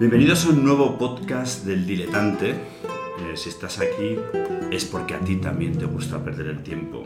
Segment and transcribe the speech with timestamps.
[0.00, 2.52] Bienvenidos a un nuevo podcast del diletante.
[2.52, 4.16] Eh, si estás aquí
[4.72, 7.02] es porque a ti también te gusta perder el tiempo.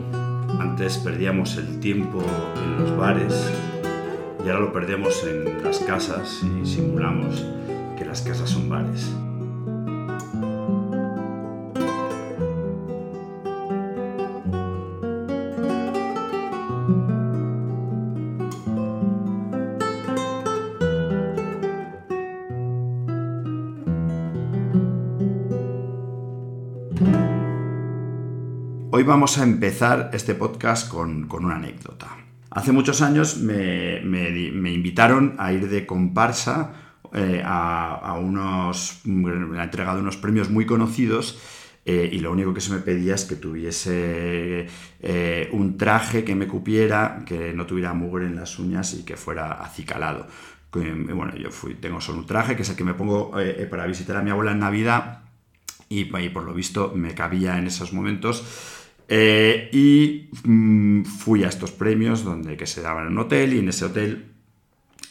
[0.57, 2.23] Antes perdíamos el tiempo
[2.55, 3.51] en los bares
[4.45, 7.43] y ahora lo perdemos en las casas y simulamos
[7.97, 9.13] que las casas son bares.
[29.05, 32.17] Vamos a empezar este podcast con, una anécdota.
[32.49, 36.73] Hace muchos años me, invitaron a ir de comparsa
[37.13, 41.39] eh, a, unos, la entrega de unos premios muy conocidos
[41.85, 44.67] eh, y lo único que se me pedía es que tuviese
[45.01, 49.17] eh, un traje que me cupiera, que no tuviera mugre en las uñas y que
[49.17, 50.27] fuera acicalado.
[50.73, 53.31] Bueno, yo fui, tengo solo un traje que es el que me pongo
[53.69, 55.21] para visitar a mi abuela en Navidad
[55.87, 58.75] y por lo visto me cabía en esos momentos.
[59.07, 63.59] Eh, y mm, fui a estos premios donde que se daban en un hotel y
[63.59, 64.25] en ese hotel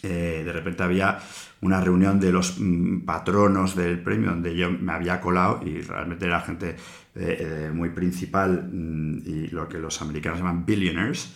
[0.03, 1.21] eh, de repente había
[1.61, 6.27] una reunión de los mm, patronos del premio donde yo me había colado y realmente
[6.27, 6.75] era gente
[7.15, 11.33] eh, muy principal mm, y lo que los americanos llaman billionaires,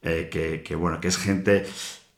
[0.00, 1.66] que, que, bueno, que es gente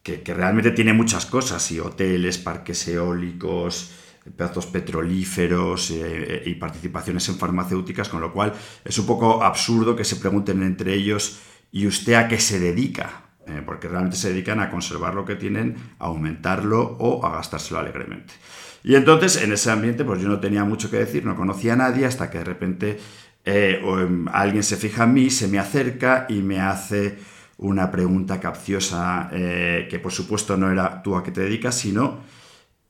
[0.03, 3.91] que, que realmente tiene muchas cosas y hoteles, parques eólicos,
[4.37, 8.53] pedazos petrolíferos eh, y participaciones en farmacéuticas, con lo cual
[8.85, 11.41] es un poco absurdo que se pregunten entre ellos
[11.73, 13.25] ¿y usted a qué se dedica?
[13.47, 17.81] Eh, porque realmente se dedican a conservar lo que tienen, a aumentarlo o a gastárselo
[17.81, 18.35] alegremente.
[18.83, 21.77] Y entonces en ese ambiente pues yo no tenía mucho que decir, no conocía a
[21.77, 22.99] nadie hasta que de repente
[23.45, 27.19] eh, em, alguien se fija en mí, se me acerca y me hace
[27.59, 32.21] una pregunta capciosa que por supuesto no era tú a qué te dedicas, sino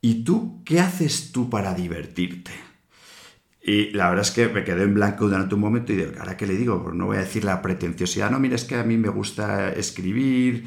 [0.00, 2.52] ¿Y tú qué haces tú para divertirte?
[3.62, 6.36] Y la verdad es que me quedé en blanco durante un momento y digo, ¿ahora
[6.36, 6.82] qué le digo?
[6.82, 8.30] Pues no voy a decir la pretenciosidad.
[8.30, 10.64] No, mira, es que a mí me gusta escribir,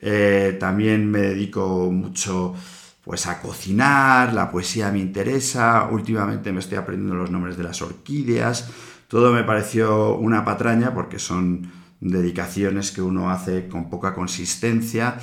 [0.00, 2.54] eh, también me dedico mucho
[3.02, 7.82] pues a cocinar, la poesía me interesa, últimamente me estoy aprendiendo los nombres de las
[7.82, 8.70] orquídeas.
[9.08, 15.18] Todo me pareció una patraña porque son dedicaciones que uno hace con poca consistencia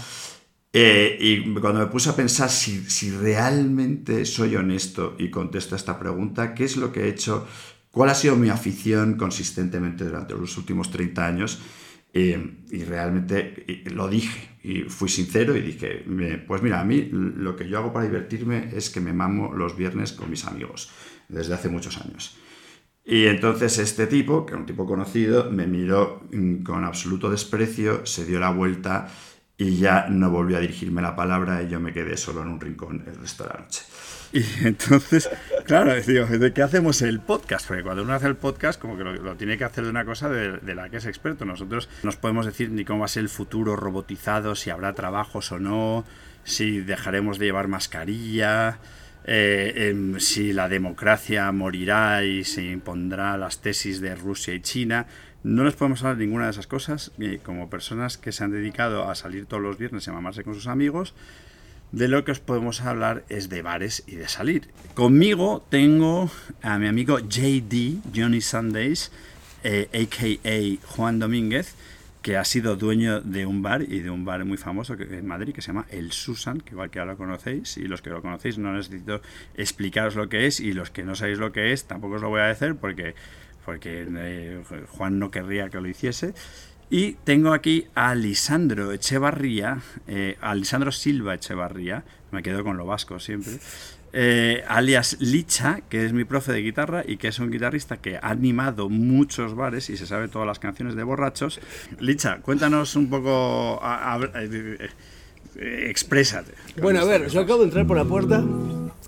[0.75, 6.00] eh, y cuando me puse a pensar si, realmente soy honesto y contesto a esta
[6.00, 7.47] pregunta, ¿qué es lo que he hecho?
[7.91, 11.62] ¿Cuál ha sido mi afición consistentemente durante los últimos 30 años?
[12.12, 16.06] Eh, y realmente lo dije y fui sincero y dije,
[16.47, 19.78] pues mira, a mí lo que yo hago para divertirme es que me mamo los
[19.78, 20.89] viernes con mis amigos,
[21.28, 22.38] desde hace muchos años.
[23.06, 28.06] Y entonces este tipo, que era un tipo conocido, me miró mm, con absoluto desprecio,
[28.06, 29.12] se dio la vuelta
[29.63, 32.59] y ya no volvió a dirigirme la palabra y yo me quedé solo en un
[32.59, 33.81] rincón el resto de la noche.
[34.34, 35.29] Y entonces,
[35.66, 37.68] claro, digo, ¿de qué hacemos el podcast?
[37.68, 40.28] Porque cuando uno hace el podcast, como que lo, tiene que hacer de una cosa
[40.28, 41.46] de, la que es experto.
[41.46, 44.94] Nosotros no nos podemos decir ni cómo va a ser el futuro robotizado, si habrá
[44.94, 46.03] trabajos o no,
[46.44, 48.80] si dejaremos de llevar mascarilla,
[49.25, 55.06] eh, em, si la democracia morirá y se impondrá las tesis de Rusia y China.
[55.43, 57.11] No les podemos hablar de ninguna de esas cosas,
[57.43, 60.53] como personas que se han dedicado a salir todos los viernes y a mamarse con
[60.53, 61.13] sus amigos,
[61.91, 64.69] de lo que os podemos hablar es de bares y de salir.
[64.95, 69.11] Conmigo tengo a mi amigo JD, Johnny Sundays,
[69.63, 70.37] a.k.a.
[70.43, 71.75] Eh, Juan Domínguez,
[72.23, 75.53] que ha sido dueño de un bar y de un bar muy famoso en Madrid
[75.53, 78.21] que se llama El Susan, que igual que ahora lo conocéis, y los que lo
[78.21, 79.21] conocéis no necesito
[79.55, 82.29] explicaros lo que es, y los que no sabéis lo que es tampoco os lo
[82.29, 83.13] voy a decir porque,
[83.66, 86.34] porque eh, Juan no querría que lo hiciese.
[86.90, 92.85] Y tengo aquí a Lisandro Echevarría, eh, a Lisandro Silva Echevarría, me quedo con lo
[92.85, 93.53] vasco siempre,
[94.16, 98.18] eh, alias Licha, que es mi profe de guitarra y que es un guitarrista que
[98.18, 101.59] ha animado muchos bares y se sabe todas las canciones de borrachos.
[102.00, 103.81] Licha, cuéntanos un poco,
[104.35, 104.90] eh,
[105.55, 105.93] eh.
[106.81, 108.43] Bueno, a ver, yo acabo de entrar por la puerta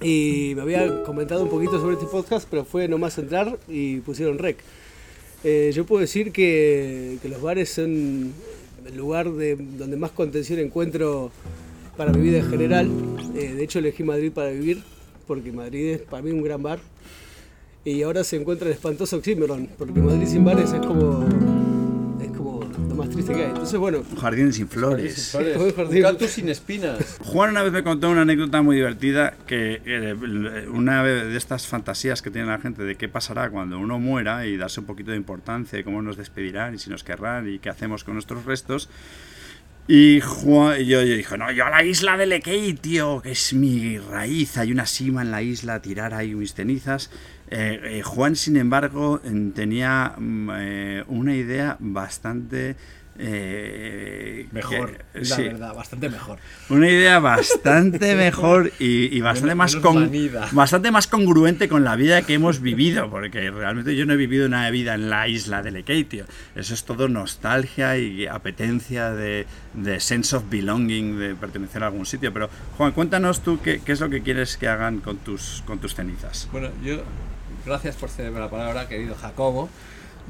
[0.01, 4.37] y me había comentado un poquito sobre este podcast, pero fue nomás entrar y pusieron
[4.37, 4.57] rec.
[5.43, 8.33] yo puedo decir que, los bares son
[8.85, 11.31] el lugar de, donde más contención encuentro
[11.97, 12.89] para mi vida en general.
[13.33, 14.83] de hecho, elegí Madrid para vivir
[15.27, 16.79] porque Madrid es para mí un gran bar.
[17.83, 21.23] Y ahora se encuentra el espantoso oxímoron, porque Madrid sin bares es como,
[23.15, 23.49] triste que hay.
[23.49, 24.03] Entonces, bueno.
[24.11, 25.35] Un jardín sin flores.
[25.35, 27.17] Un canto sin espinas.
[27.21, 30.13] Juan una vez me contó una anécdota muy divertida, que eh,
[30.71, 34.57] una de estas fantasías que tiene la gente de qué pasará cuando uno muera y
[34.57, 37.69] darse un poquito de importancia y cómo nos despedirán y si nos querrán y qué
[37.69, 38.89] hacemos con nuestros restos
[39.87, 43.53] Y Juan, yo, yo dije, no, yo a la isla de Lequei, tío, que es
[43.53, 47.11] mi raíz, hay una cima en la isla, tirar ahí mis cenizas.
[47.51, 52.75] Eh, eh, Juan, sin embargo, en- tenía mm, eh, una idea bastante...
[53.17, 56.39] eh, Mejor, que- la sí, verdad, bastante mejor.
[56.69, 59.75] una idea bastante mejor y, y bastante, Menos- más
[60.11, 64.13] menos con- bastante más congruente con la vida que hemos vivido, porque realmente yo no
[64.13, 66.25] he vivido una vida en la isla de Lequei, tío.
[66.55, 72.05] Eso es todo nostalgia y apetencia de, de sense of belonging, de pertenecer a algún
[72.05, 72.33] sitio.
[72.33, 75.79] Pero, Juan, cuéntanos tú qué, qué es lo que quieres que hagan con tus, con
[75.79, 76.47] tus cenizas.
[76.51, 77.01] Bueno, yo,
[77.65, 79.69] gracias por cederme la palabra, querido Jacobo.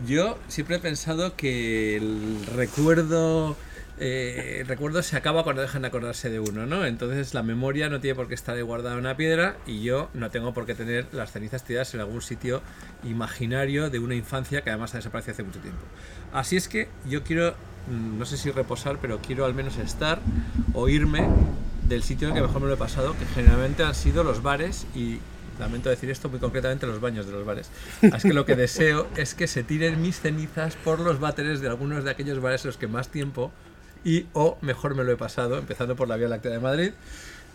[0.06, 3.56] Yo siempre he pensado que el recuerdo,
[3.98, 6.86] eh, recuerdo se acaba cuando dejan de acordarse de uno, ¿no?
[6.86, 10.30] Entonces la memoria no tiene por qué estar guardada en una piedra y yo no
[10.32, 12.62] tengo por qué tener las cenizas tiradas en algún sitio
[13.06, 15.82] imaginario de una infancia que además ha desaparecido hace mucho tiempo.
[16.34, 17.56] Así es que yo quiero,
[17.90, 20.20] mm, no sé si reposar, pero quiero al menos estar
[20.74, 21.26] o irme
[21.88, 24.44] del sitio en el que mejor me lo he pasado, que generalmente han sido los
[24.44, 25.20] bares y
[25.60, 27.70] lamento decir esto muy concretamente los baños de los bares.
[28.12, 31.68] Así que lo que deseo es que se tiren mis cenizas por los váteres de
[31.68, 33.52] algunos de aquellos bares en los que más tiempo
[34.04, 36.92] y o mejor me lo he pasado, empezando por la Vía Láctea de Madrid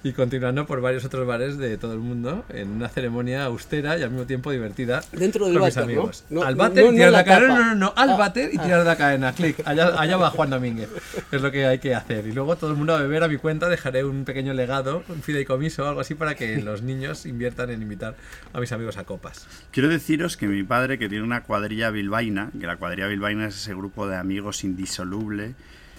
[0.02, 4.02] y continuando por varios otros bares de todo el mundo en una ceremonia austera y
[4.02, 6.00] al mismo tiempo divertida Dentro del con mis váter, ¿no?
[6.00, 6.24] amigos.
[6.30, 8.16] No, al no- váter no y tirar la la cadena, no, no, no, al Ah,
[8.16, 8.62] váter y ah.
[8.62, 10.88] tirar la cadena, clic, allá, allá va Juan Domínguez.
[11.30, 12.26] Es lo que hay que hacer.
[12.26, 15.22] Y luego todo el mundo a beber a mi cuenta, dejaré un pequeño legado, un
[15.22, 18.14] fideicomiso o algo así para que los niños inviertan en invitar
[18.54, 19.46] a mis amigos a copas.
[19.70, 23.56] Quiero deciros que mi padre, que tiene una cuadrilla bilbaína, que la cuadrilla bilbaína es
[23.56, 25.54] ese grupo de amigos indisoluble,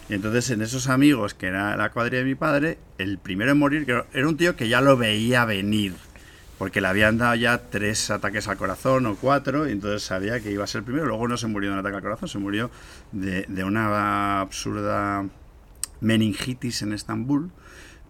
[0.09, 3.57] y entonces en esos amigos, que era la cuadrilla de mi padre, el primero en
[3.57, 5.93] morir, era un tío que ya lo veía venir,
[6.57, 10.51] porque le habían dado ya tres ataques al corazón o cuatro, y entonces sabía que
[10.51, 12.37] iba a ser el primero, luego no se murió de un ataque al corazón, se
[12.39, 12.69] murió
[13.11, 15.25] de, de una absurda
[16.01, 17.51] meningitis en Estambul.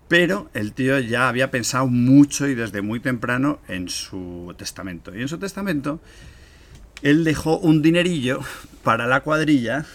[0.07, 5.15] Pero el tío ya había pensado mucho y desde muy temprano en su testamento.
[5.15, 6.01] Y en su testamento,
[7.01, 8.41] él dejó un dinerillo
[8.83, 9.85] para la cuadrilla,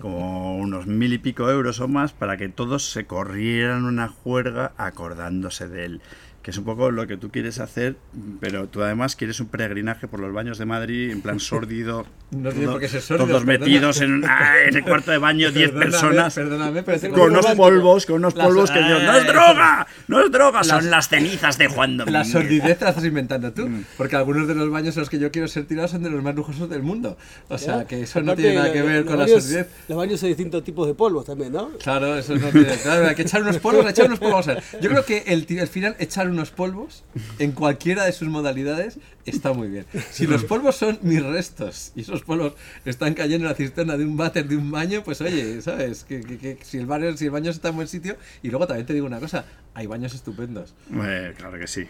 [0.00, 4.72] como unos mil y pico euros o más, para que todos se corrieran una juerga
[4.76, 6.00] acordándose de él.
[6.46, 7.96] Que es un poco lo que tú quieres hacer,
[8.38, 12.06] pero tú además quieres un peregrinaje por los baños de Madrid, en plan sórdido.
[12.30, 13.64] No tiene por qué ser sórdido, Todos perdona.
[13.66, 17.30] metidos en, ah, en el cuarto de baño, 10 Perdóname, personas Perdóname, pero Con con
[17.32, 20.66] unos polvos, con unos Las- polvos que yo, no es droga, no es droga, Las-
[20.68, 22.30] son las cenizas de Juan La Domínguez.
[22.30, 23.84] sordidez te la estás inventando tú, Mm.
[23.96, 26.22] porque algunos de los baños en los que yo quiero ser tirado son de los
[26.22, 27.18] más lujosos del mundo.
[27.48, 27.86] O sea, ¿Ya?
[27.88, 29.66] que eso no Aparte, tiene nada que ver con la sordidez.
[29.88, 31.70] Los baños hay distintos tipos de polvos también, ¿no?
[31.82, 32.68] Claro, eso no tiene.
[32.84, 34.46] Claro, hay que echar unos polvos, echar unos polvos.
[34.46, 34.80] Vamos a ver.
[34.80, 37.04] Yo creo que el, al final echar unos polvos
[37.38, 39.86] en cualquiera de sus modalidades está muy bien.
[40.10, 42.52] Si los polvos son mis restos y esos polvos
[42.84, 46.04] están cayendo en la cisterna de un váter de un baño, pues oye, ¿sabes?
[46.04, 48.16] Que, que- que si, el baño, si el baño está en buen sitio.
[48.42, 49.44] Y luego también te digo una cosa:
[49.74, 50.74] hay baños estupendos.
[50.92, 51.84] Eh, claro que sí.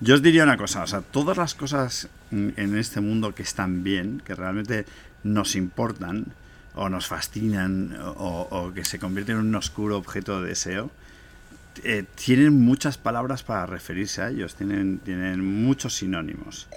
[0.00, 3.82] Yo os diría una cosa, o sea, todas las cosas en este mundo que están
[3.82, 4.84] bien, que realmente
[5.24, 6.26] nos importan
[6.74, 10.90] o nos fascinan o, o que se convierten en un oscuro objeto de deseo,
[11.84, 16.68] eh, tienen muchas palabras para referirse a ellos, tienen, tienen muchos sinónimos.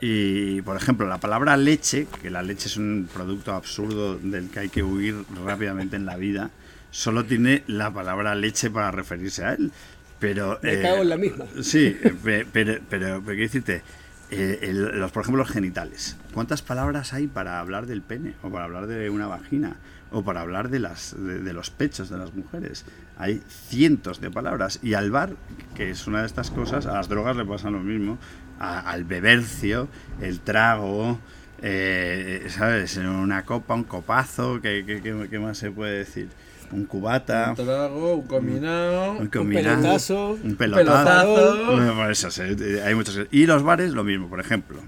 [0.00, 4.58] Y, por ejemplo, la palabra leche, que la leche es un producto absurdo del que
[4.60, 6.50] hay que huir rápidamente en la vida,
[6.90, 9.70] solo tiene la palabra leche para referirse a él.
[10.18, 11.44] Pero, Me eh, cago en la misma.
[11.62, 13.82] Sí, pe- pero, pero, pero quiero decirte,
[14.30, 16.16] eh, el- los, por ejemplo, los genitales.
[16.34, 18.34] ¿Cuántas palabras hay para hablar del pene?
[18.42, 19.76] O para hablar de una vagina?
[20.12, 22.84] O para hablar de, las, de, de los pechos de las mujeres.
[23.16, 24.78] Hay cientos de palabras.
[24.82, 25.34] Y al bar,
[25.74, 28.18] que es una de estas cosas, a las drogas le pasa lo mismo.
[28.58, 29.88] A- al bebercio,
[30.20, 31.18] el trago,
[31.62, 32.96] eh, ¿sabes?
[32.98, 36.28] Una copa, un copazo, ¿qué, qué- qué- más se puede decir?
[36.72, 37.50] Un cubata.
[37.50, 39.12] Un trago, un combinado.
[39.12, 40.38] Un, Un combinado, pelotazo.
[40.42, 41.34] Un pelotazo.
[41.34, 41.66] pelotazo.
[41.72, 43.26] Bueno, eso, sí, eh, hay muchos.
[43.30, 44.78] Y los bares, lo mismo, por ejemplo.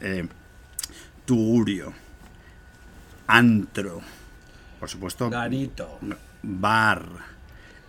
[0.00, 0.26] eh,
[1.24, 1.92] tugurio.
[3.26, 4.00] Antro.
[4.82, 5.30] Por supuesto.
[5.30, 6.00] Garito.
[6.42, 7.06] Bar.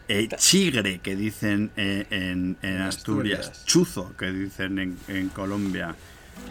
[0.07, 3.39] eh, chigre, que dicen eh, en, en Asturias.
[3.39, 3.65] Asturias.
[3.65, 5.95] Chuzo, que dicen en, en Colombia.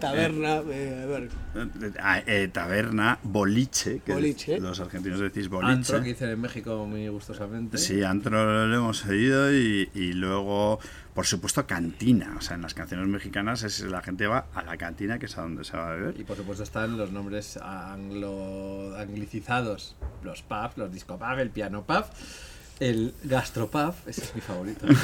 [0.00, 1.28] Taberna, eh, a ver.
[1.54, 2.20] eh, ah,
[2.52, 3.20] taberna.
[3.22, 4.00] Boliche.
[4.04, 4.58] Que Boliche.
[4.58, 5.72] los argentinos decís boliche.
[5.74, 7.78] Antro que dicen en México muy gustosamente.
[7.78, 10.80] Sí, antro lo hemos oído y, y luego,
[11.14, 12.34] por supuesto, cantina.
[12.38, 15.36] O sea, en las canciones mexicanas es, la gente va a la cantina, que es
[15.38, 16.18] a donde se va a beber.
[16.18, 21.82] Y por supuesto están los nombres anglo anglicizados, los pubs, los disco pub, el piano
[21.84, 22.04] pub,
[22.80, 24.86] el gastropub, ese es mi favorito.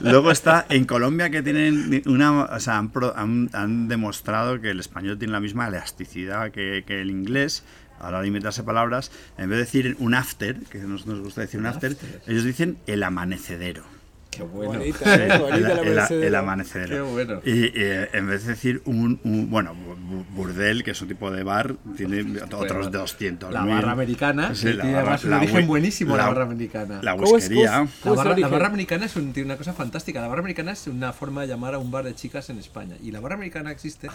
[0.00, 4.80] Luego está en Colombia que tienen una, o sea, han, han- han demostrado que el
[4.80, 7.64] español tiene la misma elasticidad que, que el inglés,
[8.00, 11.20] a la hora de inventarse palabras, en vez de decir un after, que nos, nos
[11.20, 13.97] gusta decir un after, ellos dicen el amanecedero.
[14.38, 14.72] Qué bueno.
[14.78, 15.38] Bonita, ¿eh?
[15.38, 16.94] Bonita el, la el- el amanecedero.
[17.06, 17.40] Qué bueno.
[17.44, 21.08] Y, y, eh, en vez de decir un, un- bueno, bu- burdel, que es un
[21.08, 23.52] tipo de bar, tiene otros 200.
[23.52, 27.00] La barra americana, Sí, la tiene además un origen buenísimo la, la- barra americana.
[27.02, 27.70] La ¿Cómo es- whiskería.
[27.70, 30.20] La ¿Cómo es barra, la barra americana es un- tiene una cosa fantástica.
[30.20, 32.96] La barra americana es una forma de llamar a un bar de chicas en España.
[33.02, 34.08] Y la barra americana existe.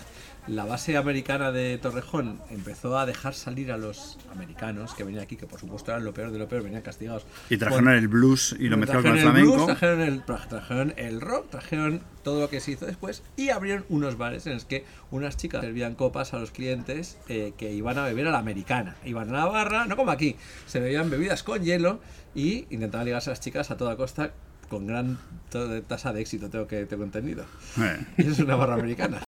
[0.48, 5.36] La base americana de Torrejón empezó a dejar salir a los americanos que venían aquí,
[5.38, 7.26] que por supuesto eran lo peor de lo peor, venían castigados.
[7.50, 9.54] Y trajeron Por- el blues y lo mezclaron con el flamenco.
[9.54, 13.50] blues, trajeron, el, tra- trajeron el rock, trajeron todo lo que se hizo después y
[13.50, 17.72] abrieron unos bares en los que unas chicas servían copas a los clientes eh, que
[17.74, 18.96] iban a beber a la americana.
[19.04, 20.36] Iban a la barra, no como aquí,
[20.68, 22.00] se bebían bebidas con hielo
[22.36, 24.34] y intentaban ligarse a las chicas a toda costa
[24.70, 25.18] con gran
[25.50, 27.46] to- tasa de éxito, tengo que tengo entendido.
[27.80, 27.98] Eh.
[28.18, 29.24] Y eso es una barra americana.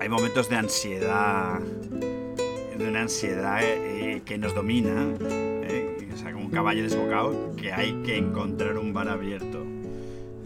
[0.00, 6.46] Hay momentos de ansiedad, de una ansiedad eh, que nos domina, eh, o sea, como
[6.46, 9.64] un caballo desbocado, que hay que encontrar un bar abierto.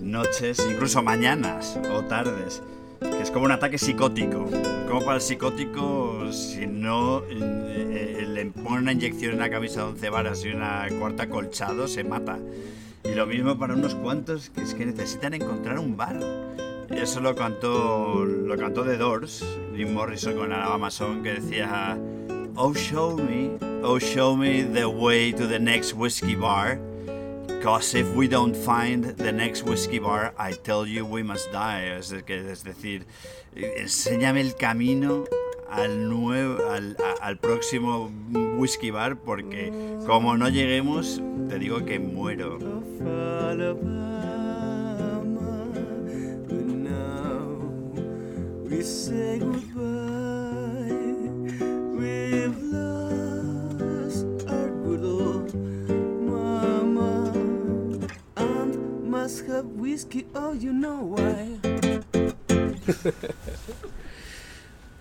[0.01, 2.63] Noches, incluso mañanas o tardes,
[3.01, 4.47] que es como un ataque psicótico.
[4.89, 9.81] Como para el psicótico, si no eh, eh, le pone una inyección en la camisa
[9.81, 12.39] de 11 varas y una cuarta colchado, se mata.
[13.05, 16.19] Y lo mismo para unos cuantos que es que necesitan encontrar un bar.
[16.91, 19.45] Eso lo cantó, lo cantó The Doors,
[19.75, 21.99] Jim Morrison con Alabama Song, que decía,
[22.57, 26.79] Oh, show me, oh, show me the way to the next whiskey bar.
[27.61, 31.87] Cause if we don't find the next whiskey bar, I tell you we must die.
[31.99, 33.07] Es, decir,
[33.57, 35.25] enséñame el camino
[35.69, 36.59] al, nuevo,
[37.21, 38.13] al, próximo
[38.57, 39.73] whisky bar, porque
[40.07, 42.61] como no lleguemos, te digo que muero.
[43.01, 43.57] But
[46.63, 47.49] now
[48.71, 50.04] we say goodbye.
[59.49, 60.27] Whiskey.
[60.35, 61.59] Oh, you know why.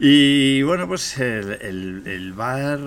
[0.05, 2.79] Y bueno, pues el, bar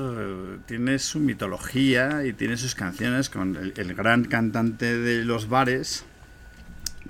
[0.67, 6.05] tiene su mitología y tiene sus canciones con el, gran cantante de los bares.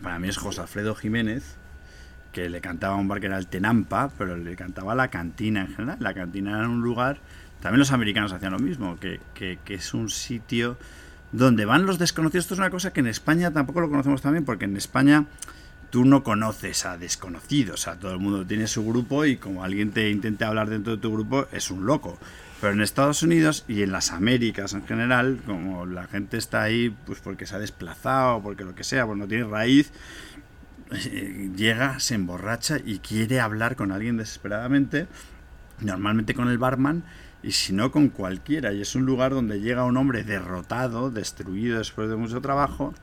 [0.02, 1.56] Para mí es José Alfredo Jiménez,
[2.32, 5.62] que le cantaba a un bar que era el Tenampa, pero le cantaba la cantina
[5.62, 5.96] en general.
[5.98, 7.18] La cantina era un lugar,
[7.60, 10.76] también los americanos hacían lo mismo, que es un sitio
[11.32, 12.44] donde van los desconocidos.
[12.44, 15.26] Esto es una cosa que en España tampoco lo conocemos también, porque en España
[15.90, 19.92] tú no conoces a desconocidos, sea, todo el mundo tiene su grupo y como alguien
[19.92, 22.18] te intente hablar dentro de tu grupo es un loco.
[22.60, 26.94] Pero en Estados Unidos y en las Américas en general, como la gente está ahí
[27.04, 29.92] pues porque se ha desplazado, porque lo que sea, pues no tiene raíz,
[30.92, 35.06] eh, llega, se emborracha y quiere hablar con alguien desesperadamente,
[35.80, 37.04] normalmente con el barman,
[37.42, 38.72] y si no con cualquiera.
[38.72, 42.94] Y es un lugar donde llega un hombre derrotado, destruido después de mucho trabajo,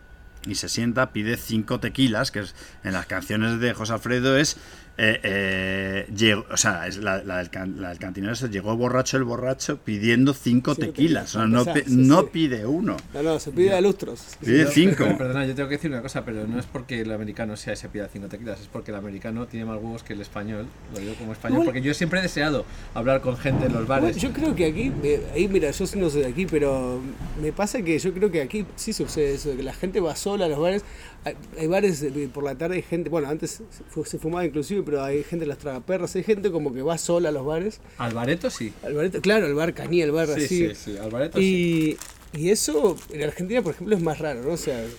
[0.45, 4.57] y se sienta, pide cinco tequilas, que es, en las canciones de José Alfredo es...
[4.97, 8.75] eh, eh, llegó- o sea, es la, la del, can- la del cantinero es, llegó
[8.77, 11.35] borracho el borracho pidiendo cinco Cinco tequilas.
[11.35, 12.27] O sea, no, sí, no sí.
[12.31, 14.37] pide uno, No, no, se pide a lustros.
[14.39, 14.97] pide cinco.
[14.99, 17.73] pero- Perdona, yo tengo que decir una cosa, pero no es porque el americano sea
[17.73, 20.67] ese pida cinco tequilas, es porque el americano tiene más huevos que el español.
[20.93, 23.87] Lo digo como español, Igual- porque yo siempre he deseado hablar con gente en los
[23.87, 24.17] Bueno, bares.
[24.21, 27.01] yo creo que aquí, eh, ahí mira, yo no soy de aquí, pero
[27.41, 30.45] me pasa que yo creo que aquí sí sucede eso, que la gente va sola
[30.45, 30.83] a los bares.
[31.25, 33.61] Hay, hay bares de- por la tarde, hay gente, bueno, antes
[34.05, 37.29] se fumaba inclusive, pero hay gente en las tragaperras, hay gente como que va sola
[37.29, 37.79] a los bares.
[38.83, 39.21] Al bareto sí.
[39.21, 40.47] Claro, el bar Caní, el bar Sí, así.
[40.69, 41.97] sí, sí, al bareto sí.
[42.33, 44.51] Y, y eso en Argentina, por ejemplo, es más raro, ¿no?
[44.53, 44.91] O sea, es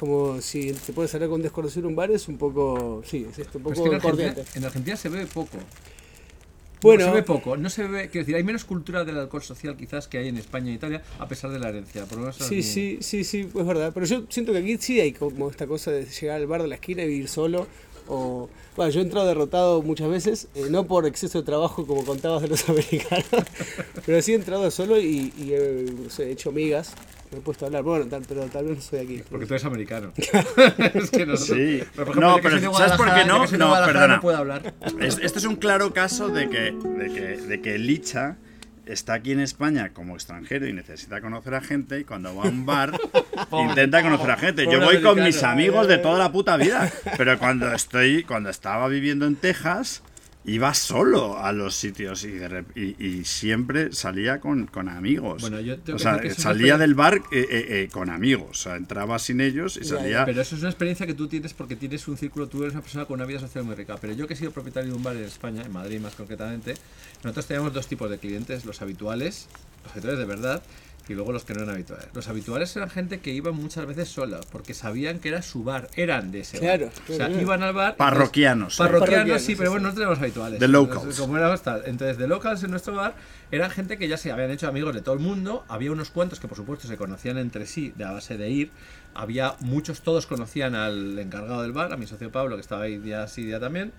[0.00, 3.38] como si te puedes salir con desconocido en un bar, es un poco, sí, es
[3.38, 5.58] esto, un Pero poco es que en Argentina, en Argentina se bebe poco.
[6.82, 7.04] Bueno.
[7.04, 7.56] No, se bebe poco.
[7.56, 10.36] No se bebe, quiero decir, hay menos cultura del alcohol social quizás que hay en
[10.36, 12.04] España e Italia, a pesar de la herencia.
[12.04, 13.92] Por lo menos Sí, sí, sí, sí, es verdad.
[13.92, 16.68] Pero yo siento que aquí sí hay como esta cosa de llegar al bar de
[16.68, 17.66] la esquina y vivir solo.
[18.08, 22.04] O, bueno, yo he entrado derrotado muchas veces, eh, no por exceso de trabajo como
[22.04, 23.26] contabas de los americanos,
[24.06, 26.94] pero sí he entrado solo y, y he, no sé, he hecho migas,
[27.30, 29.22] me he puesto a hablar, bueno, tal, pero tal vez no soy aquí.
[29.28, 30.12] Porque tú eres americano.
[30.16, 31.82] es que nosotros, Sí.
[31.92, 33.40] ejemplo, No, pero ¿sabes por qué no?
[33.46, 34.16] No, perdona.
[34.16, 34.74] no puedo hablar.
[35.00, 38.38] Es- Este es un claro caso de que, de que, de que Licha
[38.88, 42.48] está aquí en España como extranjero y necesita conocer a gente y cuando va a
[42.48, 42.98] un bar
[43.52, 44.64] intenta conocer a gente.
[44.70, 48.88] Yo voy con mis amigos de toda la puta vida, pero cuando estoy cuando estaba
[48.88, 50.02] viviendo en Texas
[50.44, 55.42] iba solo a los sitios y, de rep- y- y siempre salía con, con amigos.
[55.42, 58.48] Bueno, yo tengo o que sea, que salía del bar eh, eh, eh, con amigos.
[58.50, 60.24] O sea, entraba sin ellos y ya, salía...
[60.24, 62.82] Pero eso es una experiencia que tú tienes porque tienes un círculo, tú eres una
[62.82, 63.96] persona con una vida social muy rica.
[64.00, 66.74] Pero yo que he sido propietario de un bar en España, en Madrid más concretamente,
[67.22, 69.48] nosotros teníamos dos tipos de clientes, los habituales,
[69.84, 70.62] los habituales de verdad,
[71.08, 72.06] y luego los que no eran habituales.
[72.14, 75.88] Los habituales eran gente que iba muchas veces sola, porque sabían que era su bar,
[75.96, 76.94] eran de ese Claro, bar.
[77.04, 77.40] O sea, claro.
[77.40, 77.96] iban al bar...
[77.96, 78.78] Parroquianos, entonces- ¿eh?
[78.78, 80.58] Parroquianos, Parroquianos, sí, pero bueno, nosotros tenemos habituales.
[80.58, 81.20] The Entonces, locals.
[81.20, 81.82] Como éramos tal.
[81.86, 83.14] Entonces, de locals en nuestro bar
[83.50, 85.64] eran gente que ya se habían hecho amigos de todo el mundo.
[85.68, 88.70] Había unos cuantos que, por supuesto, se conocían entre sí de a base de ir.
[89.14, 92.98] Había muchos, todos conocían al encargado del bar, a mi socio Pablo, que estaba ahí
[92.98, 93.92] día sí, día también.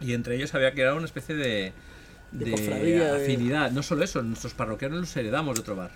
[0.00, 1.72] Y entre ellos había creado una especie de,
[2.30, 3.70] De de cofradía, de- afinidad.
[3.72, 5.90] No solo eso, nuestros parroquianos los heredamos de otro bar.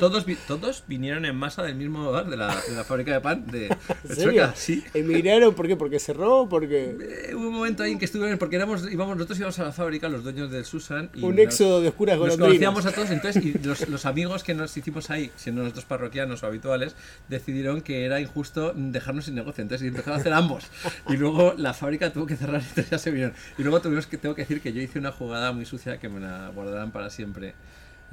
[0.00, 3.20] Todos, vi- todos vinieron en masa del mismo bar, de la, de la fábrica de
[3.20, 3.66] pan de, de
[4.08, 4.24] ¿En serio?
[4.32, 4.82] Chueca, Sí.
[4.94, 5.76] ¿Emigraron por qué?
[5.76, 6.48] ¿Porque cerró?
[6.48, 6.96] ¿Porque
[7.30, 9.72] Eh, hubo un momento ahí en que estuvieron, porque éramos, íbamos, nosotros íbamos a la
[9.72, 11.10] fábrica, los dueños del Susan.
[11.14, 12.48] Y un nos- éxodo de oscuras Nos golondrinas?
[12.72, 16.42] conocíamos a todos, entonces, y los, los amigos que nos hicimos ahí, siendo nosotros parroquianos
[16.42, 16.96] o habituales,
[17.28, 20.64] decidieron que era injusto dejarnos sin negocio, entonces empezaron a hacer ambos.
[21.08, 23.34] Y luego la fábrica tuvo que cerrar y entonces ya se vinieron.
[23.58, 26.08] Y luego tuvimos que, tengo que decir que yo hice una jugada muy sucia que
[26.08, 27.54] me la guardarán para siempre.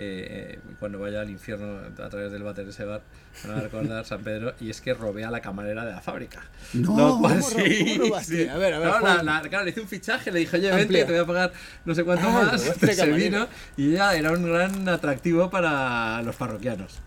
[0.04, 3.02] Eh, cuando vaya al infierno a través del váter de ese bar,
[3.48, 6.44] van a recordar San Pedro, y es que robé a la camarera de la fábrica.
[6.74, 8.44] No, Lo cual ¿cómo ro- sí, cómo robaste?
[8.44, 8.50] sí.
[8.50, 9.26] A ver, a ver, No, Juan.
[9.26, 11.06] la- la- claro, le hice un fichaje, le dije, oye, vente, Amplia.
[11.06, 11.54] te voy a pagar
[11.86, 12.62] no sé cuánto Ah, más.
[12.96, 17.00] se vino y ya era un gran atractivo para los parroquianos.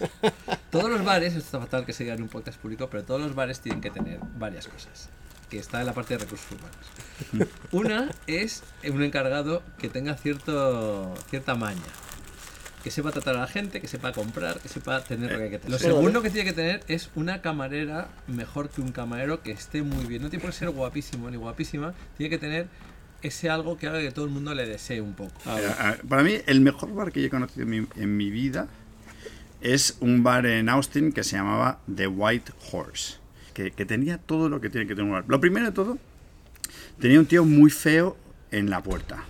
[0.70, 3.20] Todos los bares, esto está fatal que se diga en un podcast público, pero todos
[3.20, 5.10] los bares tienen que tener varias cosas,
[5.50, 7.50] que está en la parte de recursos humanos.
[7.72, 11.80] Una es un encargado que tenga cierto, cierta maña,
[12.82, 15.50] que sepa tratar a la gente, que sepa comprar, que sepa tener lo que hay
[15.50, 15.72] que tener.
[15.72, 15.84] Lo sí.
[15.84, 20.06] segundo que tiene que tener es una camarera mejor que un camarero que esté muy
[20.06, 20.22] bien.
[20.22, 22.68] No tiene por qué ser guapísimo ni guapísima, tiene que tener
[23.22, 25.32] ese algo que haga que todo el mundo le desee un poco.
[25.46, 28.30] Eh, eh, Para mí, el mejor bar que yo he conocido en mi, en mi
[28.30, 28.68] vida
[29.60, 33.16] es un bar en Austin que se llamaba The White Horse,
[33.74, 35.24] que, tenía todo lo que tiene que tener un.
[35.26, 35.98] Lo primero de todo,
[36.98, 38.16] tenía un tío muy feo
[38.50, 39.24] en la puerta.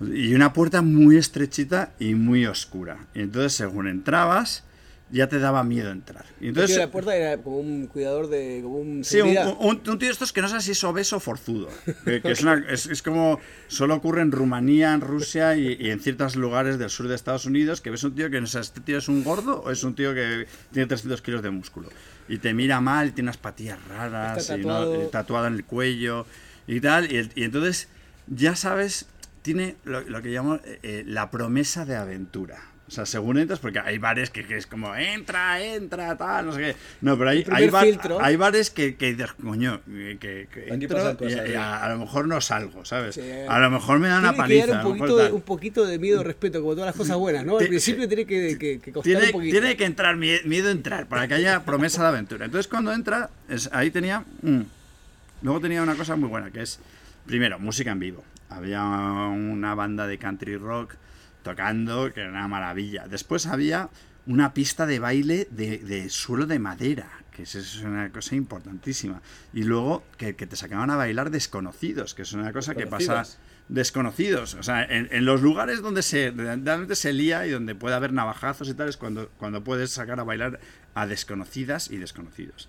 [0.00, 3.06] Y una puerta muy estrechita y muy oscura.
[3.14, 4.64] Y entonces, según entrabas,
[5.12, 6.24] ya te daba miedo entrar.
[6.40, 8.60] Y Entonces, entonces, la puerta era como un cuidador de.
[8.62, 9.04] como un.
[9.04, 11.68] Sí, un, un- un tío de estos que no sé si es obeso o forzudo.
[12.04, 13.38] Que, que es, una- es- es como.
[13.68, 17.44] Solo ocurre en Rumanía, en Rusia y, y en ciertos lugares del sur de Estados
[17.46, 17.80] Unidos.
[17.82, 19.94] Que ves un tío que no sé, ¿este tío es un gordo o es un
[19.94, 21.90] tío que tiene 300 kilos de músculo?
[22.28, 25.04] Y te mira mal, tiene unas patillas raras, y no- tatuado.
[25.04, 26.26] y tatuado en el cuello
[26.66, 27.12] y tal.
[27.12, 27.88] Y, el- y entonces,
[28.28, 29.06] ya sabes,
[29.42, 32.62] tiene lo, lo que llamo eh, eh, la promesa de aventura.
[32.92, 36.52] O sea, según entras, porque hay bares que, que es como, entra, entra, tal, no
[36.52, 36.76] sé qué.
[37.00, 38.22] No, pero hay, hay, bar- filtro.
[38.22, 41.56] hay bares que, que dices, coño, que, que entro y, y ¿eh?
[41.56, 43.14] a, a lo mejor no salgo, ¿sabes?
[43.14, 43.22] Sí.
[43.48, 44.76] A lo mejor me dan una Tiene que paliza.
[44.76, 47.56] dar un poquito, de, un poquito de miedo respeto, como todas las cosas buenas, ¿no?
[47.56, 49.52] Al principio tiene que, que, que costar Tiene, un poquito.
[49.58, 52.44] tiene que entrar mie- miedo a entrar para que haya promesa de aventura.
[52.44, 54.22] Entonces cuando entra, es- ahí tenía...
[54.42, 54.60] mm,
[55.40, 56.78] luego tenía una cosa muy buena, que es,
[57.24, 58.22] primero, música en vivo.
[58.50, 60.96] Había una banda de country rock
[61.42, 63.06] tocando, que era una maravilla.
[63.08, 63.90] Después había
[64.26, 69.20] una pista de baile de, de suelo de madera, que eso es una cosa importantísima.
[69.52, 73.24] Y luego que, que te sacaban a bailar desconocidos, que es una cosa que pasa
[73.68, 74.54] Desconocidos.
[74.54, 78.12] O sea, en, en los lugares donde se realmente se lía y donde puede haber
[78.12, 80.60] navajazos y tal es cuando, cuando puedes sacar a bailar
[80.94, 82.68] a desconocidas y desconocidos.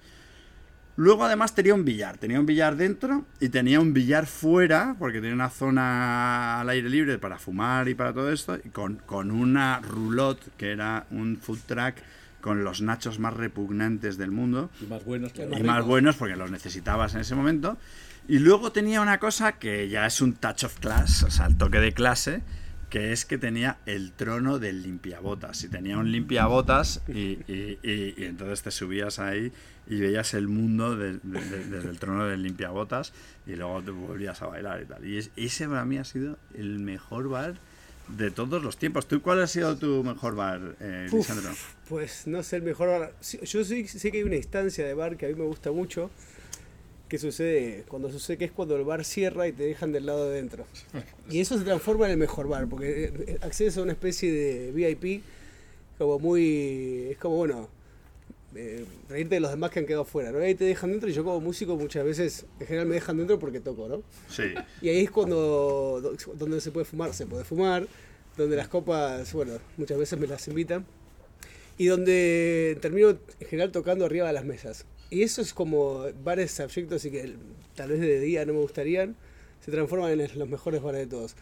[0.95, 5.19] Luego además tenía un billar, tenía un billar dentro y tenía un billar fuera, porque
[5.21, 9.31] tenía una zona al aire libre para fumar y para todo esto, y con, con
[9.31, 11.95] una roulotte, que era un food truck
[12.41, 16.17] con los nachos más repugnantes del mundo, Y más buenos que Más y más buenos
[16.17, 17.77] porque los necesitabas en ese momento.
[18.27, 21.57] Y luego tenía una cosa que ya es un touch of class, o sea, el
[21.57, 22.41] toque de clase,
[22.93, 25.63] que es que tenía el trono del limpiabotas.
[25.63, 29.51] Y tenía un limpiabotas y, y- y- y entonces te subías ahí
[29.87, 33.11] y veías el mundo de- de- de- desde el trono del limpiabotas
[33.47, 35.03] y luego te volvías a bailar y tal.
[35.07, 37.55] Y es- ese para mí ha sido el mejor bar
[38.09, 39.07] de todos los tiempos.
[39.07, 41.49] ¿Tú cuál ha sido tu mejor bar, eh, Uf, Lisandro?
[41.89, 43.13] Pues no sé el mejor bar.
[43.43, 46.11] Yo sí- sé que hay una instancia de bar que a mí me gusta mucho.
[47.13, 50.31] Que sucede cuando sucede que es cuando el bar cierra y te dejan del lado
[50.31, 50.65] de dentro.
[51.29, 54.71] Y eso se transforma en el mejor bar, porque eh, accedes a una especie de
[54.71, 55.21] VIP
[55.99, 57.09] como muy.
[57.11, 57.69] Es como, bueno,
[58.55, 60.41] eh, reírte de los demás que han quedado fuera, ¿no?
[60.41, 63.15] Y ahí te dejan dentro y yo como músico muchas veces, en general me dejan
[63.17, 64.01] dentro porque toco, ¿no?
[64.27, 64.45] Sí.
[64.81, 67.87] Y ahí es cuando do- donde se puede fumar, se puede fumar,
[68.37, 70.83] donde las copas, bueno, muchas veces me las invitan,
[71.77, 74.85] y donde termino en general tocando arriba de las mesas.
[75.13, 77.35] Y eso es como bares abyectos y que
[77.75, 79.15] tal vez de día no me gustarían,
[79.63, 81.35] se transforman en los mejores bares de todos.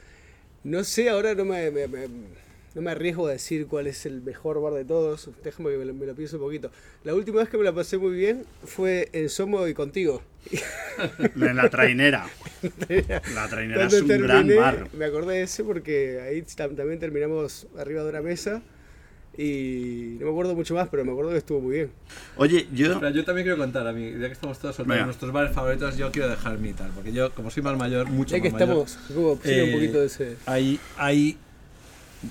[0.63, 2.07] No sé, ahora no me, me- me-
[2.73, 5.29] no me arriesgo a decir cuál es el mejor bar de todos.
[5.43, 6.71] Déjame que me lo, me lo piense un poquito.
[7.03, 10.21] La última vez que me la pasé muy bien fue en Somo y contigo.
[11.17, 12.27] En la trainera.
[13.33, 14.87] La trainera es un gran bar.
[14.93, 18.61] me acordé de ese porque ahí tam- también terminamos arriba de una mesa.
[19.41, 21.91] Y no me acuerdo mucho más, pero me acuerdo que estuvo muy bien.
[22.37, 22.99] Oye, yo...
[22.99, 25.05] Pero yo también quiero contar, a mí, ya que estamos todos soltando Venga.
[25.07, 28.35] nuestros bares favoritos, yo quiero dejar mi tal, porque yo, como soy más mayor, mucho
[28.35, 30.37] Ya que más mayor, estamos, como eh, un poquito de ese.
[30.45, 31.37] hay, hay,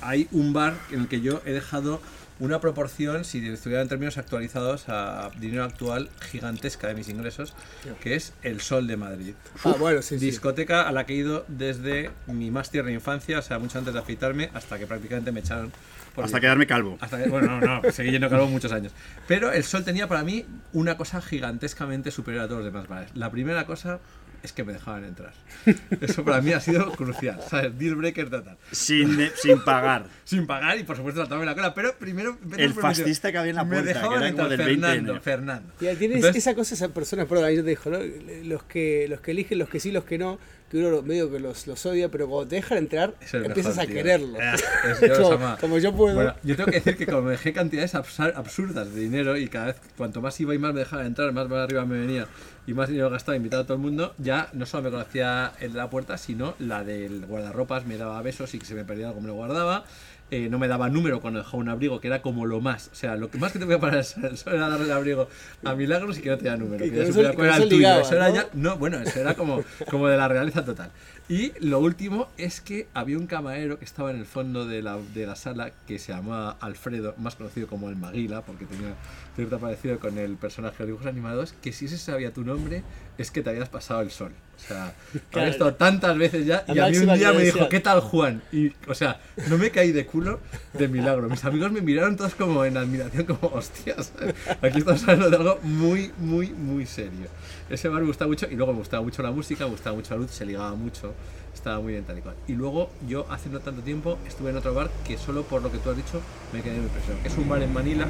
[0.02, 2.00] hay un bar en el que yo he dejado
[2.40, 7.54] una proporción, si estuviera en términos actualizados a dinero actual, gigantesca de mis ingresos,
[8.02, 9.34] que es el Sol de Madrid.
[9.64, 10.24] Ah, bueno, sí, sí.
[10.26, 13.94] Discoteca a la que he ido desde mi más tierna infancia, o sea, mucho antes
[13.94, 15.70] de afeitarme, hasta que prácticamente me echaron.
[16.14, 16.98] por Hasta quedarme calvo.
[17.00, 18.92] hasta que- bueno, no, no, seguí yendo calvo muchos años.
[19.28, 23.10] Pero el sol tenía para mí una cosa gigantescamente superior a todos los demás bares.
[23.14, 24.00] La primera cosa
[24.42, 25.32] es que me dejaban entrar.
[26.00, 27.78] Eso para mí ha sido crucial, ¿sabes?
[27.78, 28.56] Deal breaker total.
[28.72, 30.06] Sin, sin pagar.
[30.24, 32.38] Sin pagar y por supuesto saltarme la cola, pero primero...
[32.56, 34.86] El fascista que había en la me puerta, que dejaban era como entrar, del 20
[34.86, 35.22] de Fernando, enero.
[35.22, 35.72] Fernando.
[35.80, 37.98] Ya tienes Entonces- esa cosa, esa persona, perdón, ahí yo te dijo, ¿no?
[38.44, 40.38] Los que, los que eligen, los que sí, los que no,
[40.70, 43.86] que uno medio que los, los odia, pero cuando te dejan entrar, empiezas mejor, a
[43.86, 43.94] tío.
[43.96, 44.40] quererlos.
[44.40, 44.52] Eh,
[45.02, 46.14] es- yo como, como yo puedo.
[46.14, 49.66] Bueno, yo tengo que decir que como me dejé cantidades absurdas de dinero y cada
[49.66, 52.28] vez cuanto más iba y más me dejaba entrar, más para arriba me venía
[52.70, 55.72] y más dinero gastaba invitado a todo el mundo, ya no solo me conocía el
[55.72, 59.08] de la puerta, sino la del guardarropas, me daba besos y que se me perdía
[59.08, 59.84] algo me lo guardaba.
[60.30, 62.88] eh, no me daba número cuando dejaba un abrigo, que era como lo más.
[62.92, 64.04] O sea, lo que más que te voy a parar
[64.46, 65.28] era darle el abrigo
[65.64, 66.84] a Milagros y que no te da número.
[66.84, 67.76] Que con cuál era el tuyo.
[67.78, 68.34] ligaba, Eso era ¿no?
[68.36, 70.92] ya no, bueno, eso era como, como de la realeza total.
[71.30, 74.98] Y lo último es que había un camarero que estaba en el fondo de la,
[75.14, 78.94] de la sala que se llamaba Alfredo, más conocido como el Maguila, porque tenía
[79.36, 82.82] cierto parecido con el personaje de dibujos animados, que si ese sabía tu nombre
[83.16, 84.32] es que te habías pasado el sol.
[84.56, 84.92] O sea,
[85.30, 85.42] Claro.
[85.42, 87.68] había estado tantas veces ya y La a mí un día me dijo.
[87.68, 88.42] ¿qué tal Juan?
[88.50, 90.40] Y, o sea, no me caí de culo
[90.72, 91.28] de milagro.
[91.28, 94.12] Mis amigos me miraron todos como en admiración, como, hostias,
[94.60, 97.28] aquí estamos hablando de algo muy, muy, muy serio.
[97.70, 100.14] Ese bar me gustaba mucho y luego me gustaba mucho la música, me gustaba mucho
[100.14, 101.14] la luz, se ligaba mucho,
[101.54, 102.34] estaba muy bien tal y cual.
[102.48, 105.70] Y luego yo hace no tanto tiempo estuve en otro bar que solo por lo
[105.70, 106.20] que tú has dicho
[106.52, 107.24] me quedé muy impresionado.
[107.24, 108.08] Es un bar en Manila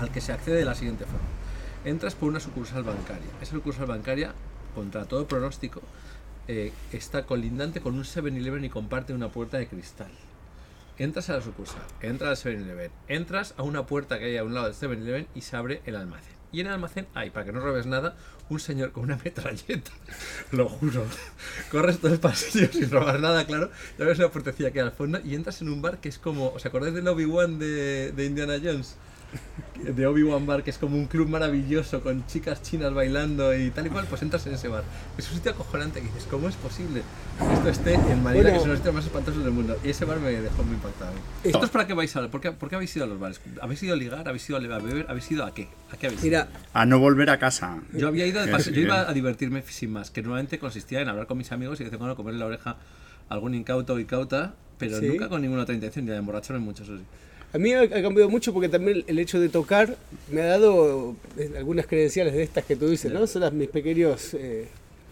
[0.00, 1.28] al que se accede de la siguiente forma.
[1.84, 3.28] Entras por una sucursal bancaria.
[3.42, 4.32] Esa sucursal bancaria,
[4.74, 5.82] contra todo pronóstico,
[6.48, 10.10] eh, está colindante con un 7-Eleven y comparte una puerta de cristal.
[10.96, 14.54] Entras a la sucursal, entras al 7-Eleven, entras a una puerta que hay a un
[14.54, 16.41] lado del 7-Eleven y se abre el almacén.
[16.52, 18.14] Y en el almacén hay, para que no robes nada,
[18.50, 19.90] un señor con una metralleta.
[20.52, 21.04] Lo juro.
[21.70, 23.70] Corres todo el pasillo sin robar nada, claro.
[23.98, 26.18] Y abres una puertecilla que hay al fondo y entras en un bar que es
[26.18, 26.50] como.
[26.50, 28.96] ¿Os acordáis del Obi-Wan de Indiana Jones?
[29.82, 33.86] de Obi-Wan Bar, que es como un club maravilloso con chicas chinas bailando y tal
[33.86, 34.84] y cual, pues entras en ese bar.
[35.18, 37.02] Es un sitio acojonante que dices, ¿cómo es posible
[37.38, 38.48] que esto esté en Manila, Bueno.
[38.50, 39.76] que es uno de los sitios más espantosos del mundo?
[39.84, 41.12] Y ese bar me dejó muy impactado.
[41.42, 43.40] ¿Esto es para qué vais a ¿Por qué, por qué habéis ido a los bares?
[43.60, 44.28] ¿Habéis ido a ligar?
[44.28, 45.06] ¿Habéis ido a beber?
[45.08, 45.68] ¿Habéis ido a qué?
[45.90, 46.30] ¿A qué habéis ido?
[46.30, 47.80] Mira, A no volver a casa.
[47.92, 51.26] Yo había ido de yo iba a divertirme sin más, que normalmente consistía en hablar
[51.26, 52.76] con mis amigos y de vez en cuando comerle la oreja
[53.28, 55.06] a algún incauto o incauta, pero Sí.
[55.08, 57.04] nunca con ninguna otra intención, ni de emborracharme mucho, eso sí.
[57.52, 59.96] A mí ha, cambiado mucho porque también el hecho de tocar
[60.30, 63.26] me ha dado eh, algunas credenciales de estas que tú dices, ¿no?
[63.26, 64.68] Son las, mis pequeños, eh,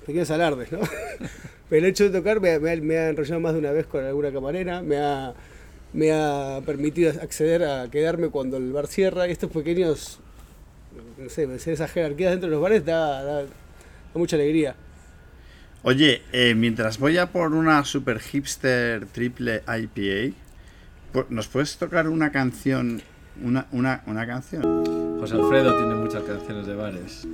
[0.07, 0.81] pequeños alardes, ¿no?
[1.69, 3.87] Pero el hecho de tocar me, me ha- me ha enrollado más de una vez
[3.87, 5.35] con alguna camarera, me ha,
[5.93, 10.19] me ha permitido acceder a quedarme cuando el bar cierra y estos pequeños,
[11.19, 13.49] no sé, esas jerarquías dentro de los bares da, da- da
[14.15, 14.75] mucha alegría.
[15.83, 20.35] Oye, eh, mientras voy a por una super hipster triple IPA,
[21.29, 23.03] ¿nos puedes tocar una canción?
[23.43, 24.63] Una, una, una canción.
[25.19, 27.27] José Alfredo tiene muchas canciones de bares.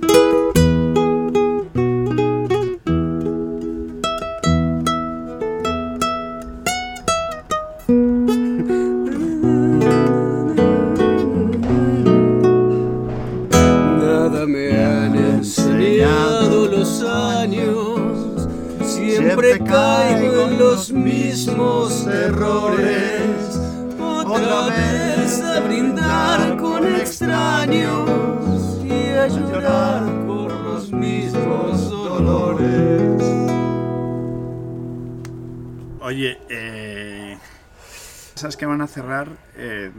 [38.57, 39.29] Que van a cerrar?
[39.55, 39.91] eh,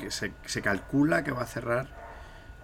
[0.00, 2.02] que se, se calcula que va a cerrar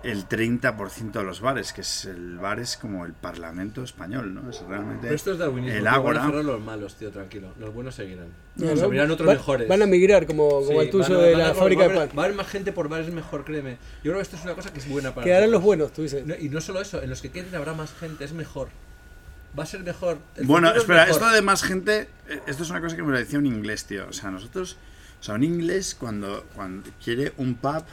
[0.05, 4.49] el 30% de los bares, que es el bar es como el Parlamento español, ¿no?
[4.49, 5.77] Es realmente Pero esto es darwinismo.
[5.77, 6.25] el tío, van a Ágora.
[6.27, 7.49] cerrar los malos, tío, tranquilo.
[7.59, 8.29] Los buenos seguirán.
[8.55, 9.67] No, abrirán otros va- mejores.
[9.67, 11.89] Van a migrar como, como Sí, el tuyo van de van la fábrica va a
[11.89, 12.19] de haber- pan.
[12.19, 13.73] Va a haber más gente por bares mejor, créeme.
[14.05, 16.03] Yo creo que esto es una cosa que es buena para Quedarán los buenos, tú
[16.03, 16.25] dices.
[16.25, 18.69] No, y no solo eso, en los que queden habrá más gente, es mejor.
[19.59, 20.19] Va a ser mejor.
[20.37, 21.23] el Bueno, futuro es espera, mejor.
[21.23, 23.85] esto de más gente, eh, esto es una cosa que me lo decía un inglés,
[23.87, 24.07] tío.
[24.09, 24.77] O sea, nosotros,
[25.21, 27.85] un inglés cuando, cuando quiere un pub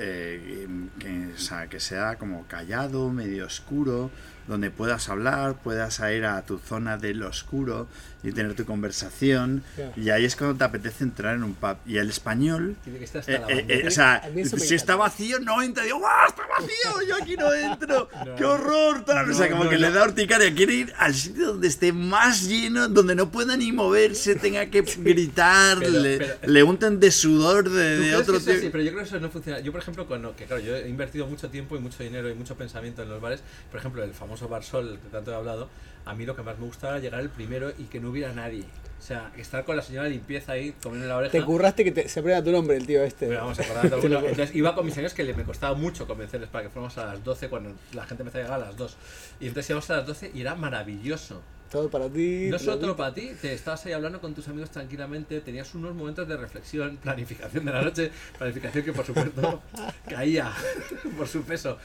[0.00, 0.66] eh,
[0.98, 4.10] que, o sea, que sea como callado, medio oscuro,
[4.48, 7.86] donde puedas hablar, puedas ir a tu zona del oscuro
[8.22, 9.62] y tener tu conversación.
[9.96, 11.76] Y ahí es cuando te apetece entrar en un pub.
[11.86, 12.76] Y el español...
[12.86, 15.84] Eh, eh, eh, o sea, si está vacío, no entra.
[15.84, 16.28] Digo, ¡guau!
[16.28, 17.08] ¡Está vacío!
[17.08, 18.08] Yo aquí no entro.
[18.36, 19.04] ¡Qué horror!
[19.04, 19.30] Tal.
[19.30, 19.82] o sea, No, como no, que no.
[19.88, 20.52] le da urticaria.
[20.54, 24.82] Quiere ir al sitio donde esté más lleno, donde no pueda ni moverse, tenga que
[24.98, 28.52] gritar, Pero- le, pero- le unten de sudor de, ¿Tú de otro tío.
[28.52, 28.68] así?
[28.70, 29.60] Pero yo creo que eso no funciona.
[29.60, 32.34] Yo, por ejemplo, cuando, que claro, yo he invertido mucho tiempo y mucho dinero y
[32.34, 33.42] mucho pensamiento en los bares.
[33.70, 35.68] Por ejemplo, el famoso Bar Sol, que tanto he hablado,
[36.04, 38.32] a mí lo que más me gustaba era llegar el primero y que no hubiera
[38.32, 38.64] nadie.
[38.98, 41.32] O sea, estar con la señora de limpieza ahí, comiendo la oreja.
[41.32, 43.28] Te curraste que te, se aprenda tu nombre el tío este.
[43.28, 43.58] Pero vamos
[43.92, 44.18] alguno.
[44.18, 47.06] Entonces iba con mis amigos que le- me costaba mucho convencerles para que fuéramos a
[47.06, 48.96] las 12 cuando la gente empezó a llegar a las 2.
[49.40, 51.40] Y entonces íbamos a las 12 y era maravilloso.
[51.70, 52.46] Todo para ti.
[52.46, 55.72] No para solo todo para ti, te estabas ahí hablando con tus amigos tranquilamente, tenías
[55.74, 59.62] unos momentos de reflexión, planificación de la noche, planificación que por supuesto
[60.08, 60.52] caía
[61.16, 61.78] por su peso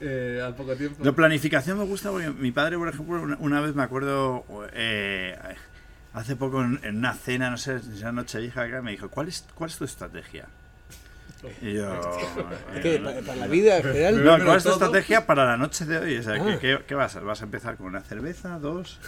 [0.00, 1.04] eh, al poco tiempo.
[1.04, 5.36] La planificación me gusta porque mi padre, por ejemplo, una, una vez me acuerdo, eh,
[6.12, 9.28] hace poco en, en una cena, no sé, si era Nochevieja acá, me dijo, ¿cuál
[9.28, 10.46] es, cuál es tu estrategia?
[11.62, 11.92] Y yo...
[12.74, 14.24] Es que para, para la vida en general.
[14.24, 16.16] No, ¿cuál es tu estrategia para la noche de hoy?
[16.18, 16.58] O sea, ¿qué, Ah.
[16.60, 18.98] qué, qué vas a ¿Vas a empezar con una cerveza, dos,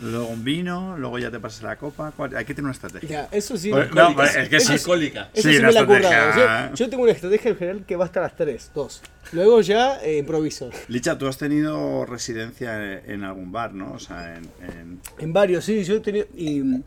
[0.00, 2.12] luego un vino, luego ya te pasas la copa?
[2.16, 3.08] ¿Cuál- Hay que tener una estrategia.
[3.08, 3.70] Ya, eso sí.
[3.70, 4.72] Pues, no, es que sí.
[4.74, 5.30] alcohólica.
[5.34, 6.70] Eso Sí, sí una me la he.
[6.70, 9.02] Yo, yo tengo una estrategia en general que va hasta las 3, 2.
[9.32, 10.70] Luego ya eh, improviso.
[10.88, 13.92] Licha, tú has tenido residencia en, en algún bar, ¿no?
[13.94, 14.44] O sea, en...
[14.62, 16.26] en- En varios, sí, yo he tenido.
[16.36, 16.84] Y,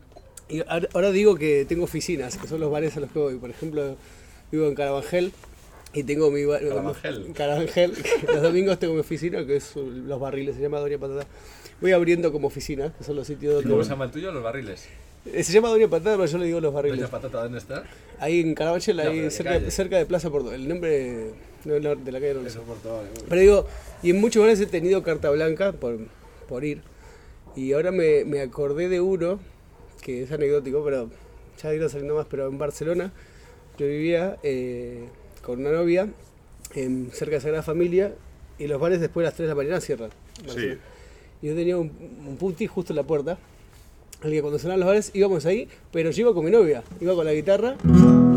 [0.94, 3.34] ahora digo que tengo oficinas, que son los bares a los que voy.
[3.36, 3.96] Por ejemplo,
[4.50, 5.32] vivo en Carabangel
[5.92, 6.44] y tengo mi.
[6.46, 7.32] Carabangel.
[7.34, 7.92] Carabangel,
[8.26, 11.26] los domingos tengo mi oficina, que es los barriles, se llama Doña Patata.
[11.80, 13.70] Voy abriendo como oficina, que son los sitios donde.
[13.70, 14.32] ¿Cómo se llama el tuyo?
[14.32, 14.86] Los barriles.
[15.26, 16.98] Eh, Se llama Doña Patata, pero yo le digo los barriles.
[16.98, 17.84] Doña Patata, ¿dónde está?
[18.18, 20.52] Ahí en Carabangel, No, ahí pero ¿de cerca, cerca de Plaza Porto.
[20.52, 21.32] El nombre
[21.64, 22.58] no, no, de la calle no lo sé.
[23.28, 23.66] Pero digo,
[24.02, 25.98] y en muchos bares he tenido carta blanca por,
[26.48, 26.82] por ir.
[27.56, 29.40] Y ahora me, me acordé de uno,
[30.02, 31.10] que es anecdótico, pero
[31.62, 33.12] ya irá saliendo más, pero en Barcelona
[33.78, 35.08] yo vivía eh,
[35.42, 36.08] con una novia
[36.74, 38.12] en, cerca de Sagrada Familia
[38.58, 40.10] y los bares después de las 3 de la mañana cierran.
[40.44, 40.80] Barcelona.
[41.40, 41.92] Y yo tenía un,
[42.26, 43.38] un puti justo en la puerta,
[44.22, 47.14] al que cuando sonaban los bares íbamos ahí, pero yo iba con mi novia, iba
[47.14, 47.76] con la guitarra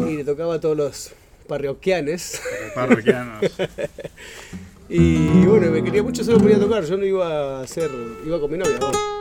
[0.07, 1.11] y le tocaba a todos los
[1.47, 2.41] parroquianes.
[2.75, 3.41] parroquianos.
[4.93, 7.89] Y bueno, me quería mucho, solo podía tocar, yo no iba a hacer,
[8.25, 8.77] iba con mi novia.
[8.77, 9.20] ¿no?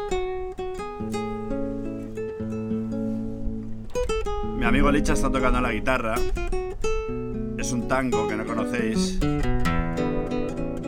[4.61, 6.17] Mi amigo Licha está tocando la guitarra.
[7.57, 9.19] Es un tango que no conocéis.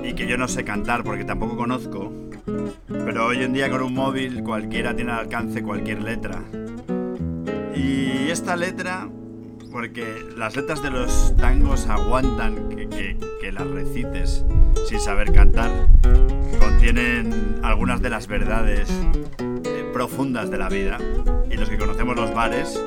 [0.04, 2.12] Y que yo no sé cantar porque tampoco conozco.
[2.86, 6.42] Pero hoy en día con un móvil cualquiera tiene al alcance cualquier letra.
[7.74, 9.08] Y esta letra,
[9.70, 13.16] porque las letras de los tangos aguantan que,
[13.52, 14.44] las recites
[14.86, 15.70] sin saber cantar,
[16.60, 18.90] contienen algunas de las verdades
[19.38, 20.98] eh, profundas de la vida.
[21.50, 22.78] Y los que conocemos los bares,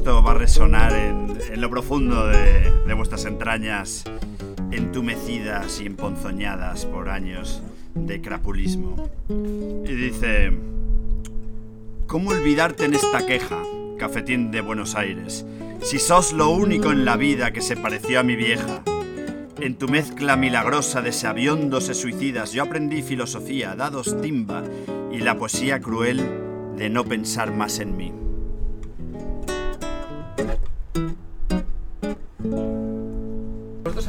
[0.00, 4.04] esto va a resonar en, lo profundo de, vuestras entrañas
[4.70, 7.62] entumecidas y emponzoñadas por años
[7.94, 9.10] de crapulismo.
[9.28, 10.52] Y dice,
[12.06, 13.58] ¿cómo olvidarte en esta queja,
[13.98, 15.44] cafetín de Buenos Aires,
[15.82, 18.82] si sos lo único en la vida que se pareció a mi vieja?
[19.60, 24.62] En tu mezcla milagrosa de sabiondos e suicidas yo aprendí filosofía, dados timba
[25.12, 26.26] y la poesía cruel
[26.78, 28.19] de no pensar más en mí.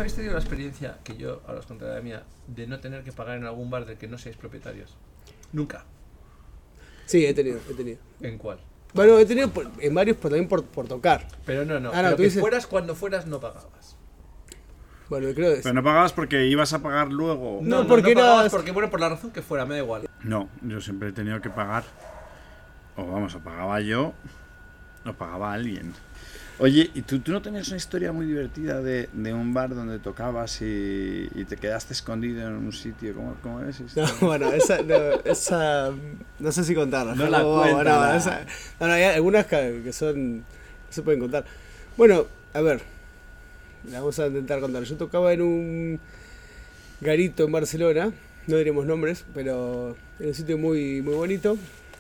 [0.02, 3.12] Habéis tenido la experiencia, que yo ahora os contaré la mía, de no tener que
[3.12, 4.98] pagar en algún bar del que no seáis propietarios?
[5.54, 5.86] Nunca.
[7.06, 8.00] Sí, he tenido, he tenido.
[8.22, 8.60] ¿En cuál?
[8.94, 11.28] Bueno, he tenido por- en varios por, también por, por tocar.
[11.46, 11.90] Pero no, no.
[11.94, 13.96] Ah, no, pero tú que dices- fueras cuando fueras no pagabas.
[15.10, 17.60] Bueno, creo que Pero no pagabas porque ibas a pagar luego.
[17.62, 20.10] No, porque pagabas eras- porque, bueno, por la razón que fuera, me da igual.
[20.24, 21.84] No, yo siempre he tenido que pagar.
[22.96, 24.14] O vamos, o pagaba yo,
[25.06, 25.94] o pagaba alguien.
[26.62, 29.98] Oye, ¿y tú, tú no tenías una historia muy divertida de, de un bar donde
[29.98, 33.16] tocabas y, y te quedaste escondido en un sitio?
[33.16, 33.82] ¿Cómo, cómo es?
[33.96, 34.96] No, bueno, esa, no,
[35.26, 35.92] esa,
[36.40, 37.16] no sé si contarla.
[37.16, 38.46] No la cuenta, no, la- esa-
[38.80, 40.44] no, no, hay algunas que, que son,
[40.92, 41.46] se pueden contar.
[41.98, 42.82] Bueno, a ver,
[43.90, 44.84] la vamos a intentar contar.
[44.84, 46.00] Yo tocaba en un
[47.00, 48.12] garito en Barcelona,
[48.46, 51.58] no diremos nombres, pero en un sitio muy, muy bonito,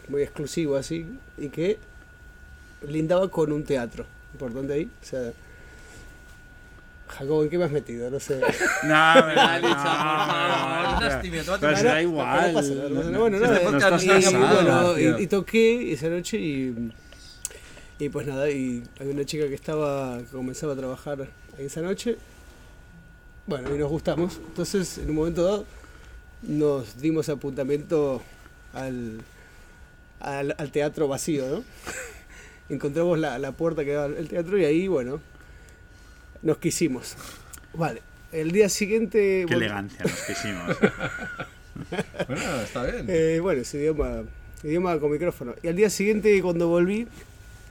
[0.07, 1.07] muy exclusivo así,
[1.39, 1.79] y que
[2.87, 4.05] lindaba con un teatro.
[4.33, 5.31] Importante ahí, o sea,
[7.07, 8.09] Jacobo, ¿en qué me has metido?
[8.09, 8.39] No sé.
[8.83, 11.09] No, no, Licha, por favor, no,
[11.59, 12.53] Pero da No, igual.
[13.19, 13.59] Bueno, nada,
[15.21, 16.91] y- toqué esa noche y,
[17.99, 22.17] y pues nada, y había una chica que estaba, que comenzaba a trabajar esa noche.
[23.45, 24.37] Bueno, y nos gustamos.
[24.47, 25.65] Entonces, en un momento dado,
[26.43, 28.21] nos dimos apuntamiento
[28.73, 29.19] al,
[30.21, 31.63] al, al teatro vacío, ¿no?
[32.71, 35.19] Encontramos la, la puerta que daba al teatro y ahí, bueno,
[36.41, 37.17] nos quisimos.
[37.73, 39.45] Vale, el día siguiente...
[39.45, 40.77] Qué elegancia nos quisimos.
[42.27, 43.05] Bueno, está bien.
[43.07, 44.23] Eh, bueno, ese idioma,
[44.63, 45.55] idioma con micrófono.
[45.63, 47.07] Y al día siguiente, cuando volví,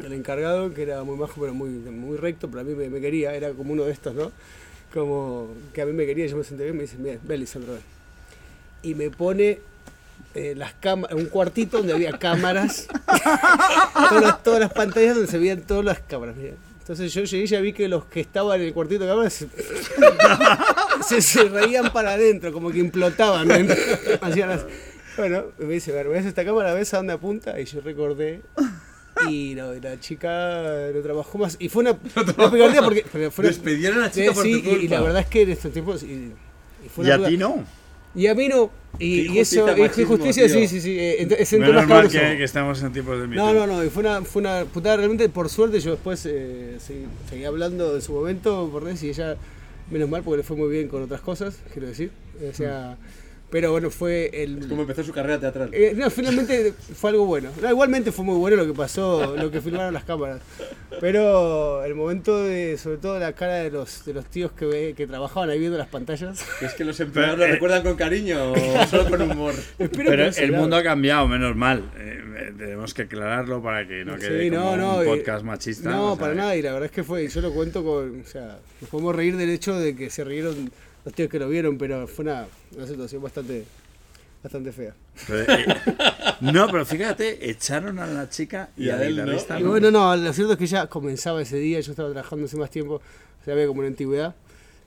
[0.04, 3.00] el encargado, que era muy majo, pero muy, muy recto, pero a mí me, me
[3.00, 4.32] quería, era como uno de estos, ¿no?
[4.92, 7.74] Como que a mí me quería, yo me senté bien, me dice, bien, ven, Lisandro,
[7.74, 7.82] ven.
[8.82, 9.60] Y me pone
[10.34, 12.86] eh, las cámaras, un cuartito donde había cámaras,
[13.94, 16.36] todas, las, todas las pantallas donde se veían todas las cámaras.
[16.36, 16.54] mira.
[16.80, 19.32] Entonces yo llegué y ya vi que los que estaban en el cuartito de cámaras
[19.32, 19.46] se,
[21.08, 23.46] se, se reían para adentro, como que implotaban.
[23.48, 23.54] ¿no?
[24.46, 24.66] Las-
[25.16, 26.72] Bueno, me dice, "Ver, ¿ves esta cámara?
[26.74, 27.58] ¿Ves a dónde apunta?
[27.60, 28.42] Y yo recordé.
[29.28, 31.56] Y no, la chica no trabajó más.
[31.60, 31.92] Y fue una,
[32.36, 33.04] una picardía porque.
[33.04, 34.94] fue una- Despidieron a la chica por sí, tu y- y, culpa.
[34.94, 36.02] la verdad es que en estos tiempos.
[36.02, 36.32] Y,
[36.86, 37.64] y fue Y una a ti no.
[38.14, 38.70] Y a mí no.
[38.98, 40.68] Y, y eso, injusticia, y machismo, justicia, sí, tío.
[40.68, 40.98] sí, sí.
[40.98, 43.54] eh, Es entre Menos más mal que, que estamos en tiempos de No, meeting.
[43.54, 47.06] no, no, y fue una, fue una putada realmente, por suerte yo después eh, seguí,
[47.28, 49.36] seguí hablando en su momento por y ella,
[49.90, 52.10] menos mal porque le fue muy bien con otras cosas, quiero decir.
[52.50, 52.96] O sea,
[53.50, 54.68] pero bueno, fue el...
[54.68, 55.70] Como empezó su carrera teatral.
[55.72, 57.50] Eh, no, finalmente fue algo bueno.
[57.60, 60.40] No, igualmente fue muy bueno lo que pasó, lo que filmaron las cámaras.
[61.00, 64.94] Pero el momento de, sobre todo la cara de los, de los tíos que, ve-
[64.96, 66.44] que trabajaban ahí viendo las pantallas.
[66.60, 69.54] ¿Es que los empleados lo eh, recuerdan con cariño o solo con humor?
[69.78, 71.90] Espero Pero no el mundo ha cambiado, menos mal.
[71.98, 75.08] Eh, eh, tenemos que aclararlo para que no quede Sí, como no, no, un y-
[75.08, 75.90] podcast machista.
[75.90, 77.82] No, o sea, para nada, y la verdad es que fue, y yo lo cuento
[77.84, 80.70] con, o sea, nos podemos reír del hecho de que se rieron
[81.04, 83.64] los tíos que lo vieron, pero fue una, una situación bastante,
[84.42, 84.94] bastante fea.
[85.28, 85.66] eh,
[86.40, 89.32] no, pero fíjate, echaron a la chica y, Y a él, ¿no?
[89.32, 89.68] Y no.
[89.70, 92.70] bueno, no, lo cierto es que ya comenzaba ese día, yo estaba trabajando hace más
[92.70, 94.34] tiempo, o sea, había como una antigüedad,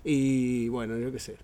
[0.04, 1.36] y bueno, yo qué sé.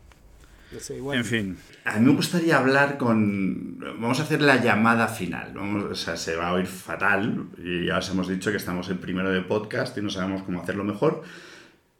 [0.72, 1.18] No sé, igual.
[1.18, 3.80] En fin, A mí me gustaría hablar con...
[3.80, 5.52] Vamos a hacer la llamada final.
[5.56, 8.88] Vamos, o sea, se va a oír fatal y ya os hemos dicho que estamos
[8.90, 11.24] en primero de podcast y no sabemos cómo hacerlo mejor.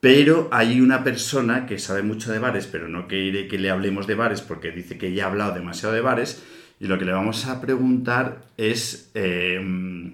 [0.02, 4.08] Pero hay una persona que sabe mucho de bares, pero no quiere que le hablemos
[4.08, 6.42] de bares porque dice que ya ha hablado demasiado de bares.
[6.80, 9.12] Y lo que le vamos a preguntar es...
[9.14, 10.14] eh,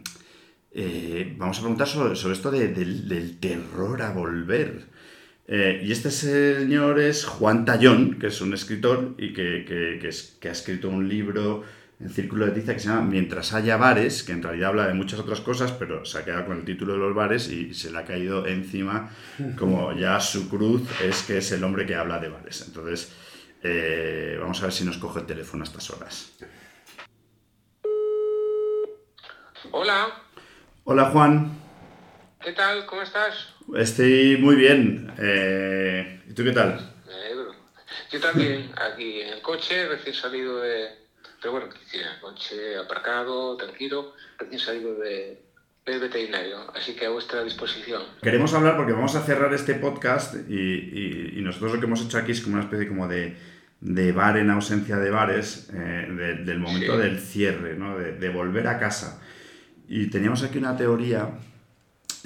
[0.77, 4.87] eh, vamos a preguntar sobre, sobre esto de- del, terror a volver.
[5.47, 9.63] Eh, y este señor es Juan Tallón, que es un escritor y que,
[10.41, 11.63] que ha escrito un libro
[11.99, 14.93] en Círculo de Tiza que se llama Mientras haya bares, que en realidad habla de
[14.93, 17.91] muchas otras cosas, pero se ha quedado con el título de los bares y se
[17.91, 19.09] le ha caído encima
[19.57, 22.63] como ya su cruz es que es el hombre que habla de bares.
[22.67, 23.13] Entonces,
[23.63, 26.31] eh, vamos a ver si nos coge el teléfono a estas horas.
[29.71, 30.21] Hola,
[30.83, 31.51] Hola Juan,
[32.43, 32.85] ¿qué tal?
[32.85, 33.55] ¿Cómo estás?
[33.75, 35.11] estoy muy bien.
[35.17, 36.93] Eh, ¿Y tú qué tal?
[37.07, 37.55] Me alegro.
[38.11, 41.04] Yo también, aquí en el coche, recién salido de...
[41.41, 45.41] Pero bueno, en el coche aparcado, tranquilo, recién salido de,
[45.85, 48.01] del veterinario, así que a vuestra disposición.
[48.21, 52.01] Queremos hablar porque vamos a cerrar este podcast y, y- y nosotros lo que hemos
[52.03, 53.37] hecho aquí es como una especie como de,
[53.81, 57.01] de bar en ausencia de bares, eh, de- del momento Sí.
[57.03, 57.97] del cierre, ¿no?
[57.97, 59.21] de, de volver a casa.
[59.87, 61.29] Y teníamos aquí una teoría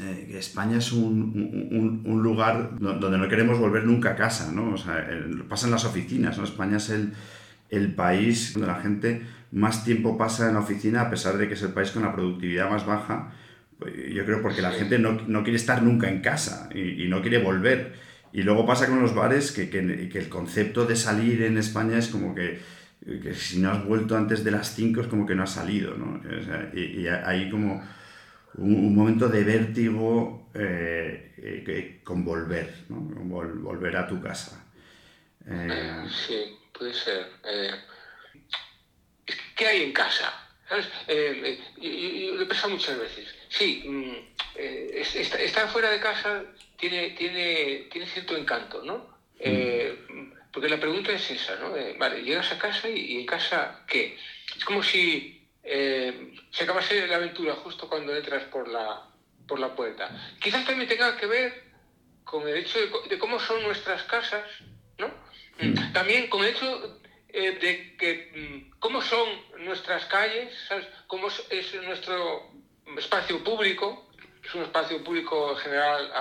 [0.02, 4.16] eh, que España es un, un- un- lugar do- donde no queremos volver nunca a
[4.16, 4.74] casa, ¿no?
[4.76, 6.46] O sea, el- pasa en las oficinas, ¿no?
[6.46, 7.12] España es el,
[7.70, 11.54] el país donde la gente más tiempo pasa en la oficina a pesar de que
[11.56, 13.32] es el país con la productividad más baja.
[13.78, 17.08] Pues, Yo creo porque la gente no, no quiere estar nunca en casa y, y
[17.08, 17.94] no quiere volver.
[18.32, 21.98] Y luego pasa con los bares que, que- que el concepto de salir en España
[21.98, 22.60] es como que,
[23.24, 25.96] que si no has vuelto antes de las 5 es como que no has salido,
[25.96, 26.20] ¿no?
[26.20, 27.82] O sea, y, y hay como
[28.56, 32.98] un, un momento de vértigo eh, eh, que- con volver, ¿no?
[33.02, 34.64] Vol- volver a tu casa.
[35.48, 36.36] Eh, Sí,
[36.80, 37.28] puede ser.
[37.44, 37.76] Eh,
[39.56, 40.34] ¿Qué hay en casa?
[40.68, 40.88] ¿Sabes?
[41.08, 43.28] Eh, eh, lo he pensado muchas veces.
[43.50, 44.16] Sí, mm,
[44.56, 46.44] eh, es- est- estar fuera de casa
[46.78, 49.06] tiene, tiene, tiene cierto encanto, ¿no?
[49.38, 49.94] Eh,
[50.52, 51.72] porque la pregunta es esa, ¿no?
[51.98, 54.16] Vale, llegas a casa y, y en casa, ¿qué?
[54.56, 59.04] Es como si se acabase la aventura justo cuando entras por la,
[59.48, 60.10] por la puerta.
[60.42, 61.54] Quizás también tenga que ver
[62.24, 64.48] con el hecho de, cómo son nuestras casas.
[64.62, 64.79] Mm,
[65.94, 67.00] También con hecho
[67.30, 69.28] eh, de que mm, cómo son
[69.60, 70.54] nuestras calles.
[71.08, 72.50] Cómo es, es nuestro
[72.98, 74.10] espacio público,
[74.44, 76.12] es un espacio público en general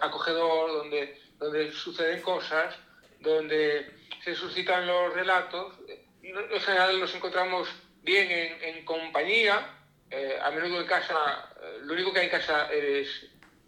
[0.00, 2.74] acogedor, donde donde suceden cosas,
[3.20, 3.86] donde
[4.24, 5.74] se suscitan los relatos.
[6.22, 7.68] En general nos encontramos
[8.02, 9.68] bien en, compañía,
[10.10, 13.08] eh, a menudo en casa, eh, lo único que hay en casa eres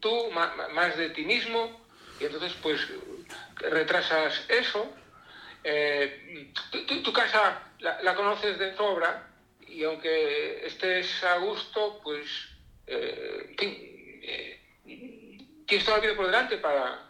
[0.01, 1.87] tú, ma- más de ti mismo,
[2.19, 2.81] y entonces pues
[3.57, 4.91] retrasas eso.
[5.65, 6.51] Eh,
[7.03, 9.21] tu, casa la, la conoces de sobra
[9.67, 12.27] y aunque estés a gusto, pues
[12.87, 14.59] eh, eh,
[15.67, 17.03] tienes toda la vida por delante para,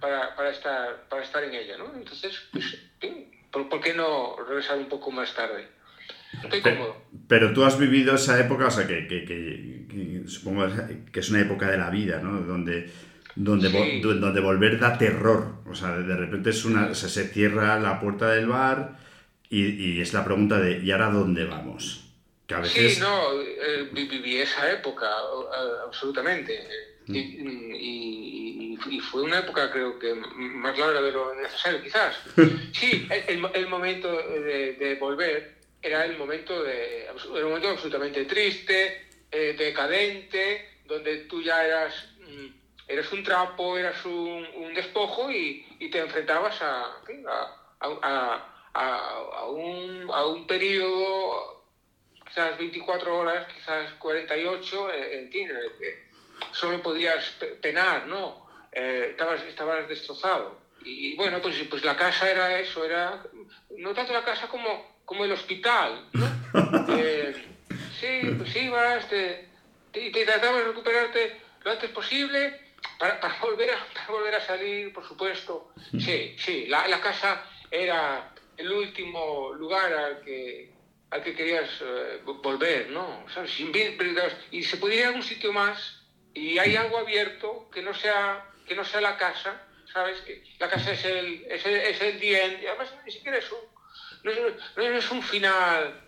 [0.00, 1.94] para, para estar, para estar en ella, ¿no?
[1.94, 2.76] Entonces, pues,
[3.50, 5.68] ¿por, por qué no regresar un poco más tarde?
[6.42, 7.00] Estoy cómodo.
[7.28, 10.66] Pero tú has vivido esa época, o sea, que, que- que- que supongo
[11.12, 12.40] que es una época de la vida, ¿no?
[12.40, 12.90] Donde,
[13.36, 14.00] donde, Sí.
[14.00, 15.56] do- donde volver da terror.
[15.68, 18.98] O sea, de repente es una, o sea, se cierra la puerta del bar
[19.50, 22.00] y, y es la pregunta de ¿y ahora dónde vamos?
[22.46, 22.94] Que a veces...
[22.94, 25.06] Sí, no, eh, vi- viví esa época,
[25.86, 26.60] absolutamente.
[27.06, 32.16] Y, y- y- y fue una época, creo que más larga de lo necesario, quizás.
[32.72, 37.68] Sí, el, el mo- el momento de, de volver era el momento, de, un momento
[37.68, 42.46] absolutamente triste, eh, decadente, donde tú ya eras, mm,
[42.86, 47.00] eras un trapo, eras un, un despojo y, y te enfrentabas a,
[47.80, 51.64] a, a- un, a un periodo
[52.26, 55.48] quizás 24 horas, quizás 48, eh, en fin,
[56.52, 58.46] solo podías pe- penar, ¿no?
[58.72, 60.58] Eh, estabas, estabas destrozado.
[60.84, 63.22] Y bueno, pues, pues la casa era eso, era
[63.78, 66.26] no tanto la casa como, como el hospital, ¿no?
[66.88, 67.34] Eh,
[68.00, 69.48] sí, pues ibas, te,
[69.92, 72.60] te, te tratabas de recuperarte lo antes posible
[73.04, 75.68] para, para volver a, para volver a salir, por supuesto.
[76.00, 80.70] Sí, sí, la, la casa era el último lugar al que,
[81.10, 83.26] al que querías eh, vo- volver, ¿no?
[83.28, 83.50] ¿Sabes?
[83.50, 83.70] Sin
[84.50, 85.78] Y se pudiera ir a algún sitio más
[86.32, 89.60] y hay algo abierto que no sea, que no sea la casa,
[89.92, 90.22] ¿sabes?
[90.22, 93.36] Que la casa es el, es el, es el the end, y además ni siquiera
[93.36, 93.58] es un,
[94.22, 94.38] no es,
[94.76, 96.00] no es un final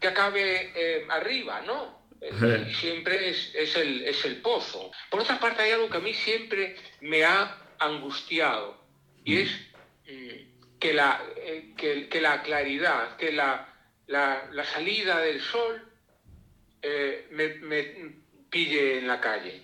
[0.00, 2.03] que acabe eh, arriba, ¿no?
[2.24, 4.90] Eh, Siempre es, es, el, es el pozo.
[5.10, 8.82] Por otra parte, hay algo que a mí siempre me ha angustiado
[9.24, 9.50] y es
[10.06, 13.68] mm, que, la, eh, que, que la claridad, que la,
[14.06, 15.82] la, la salida del sol
[16.82, 18.14] eh, me, me
[18.50, 19.62] pille en la calle.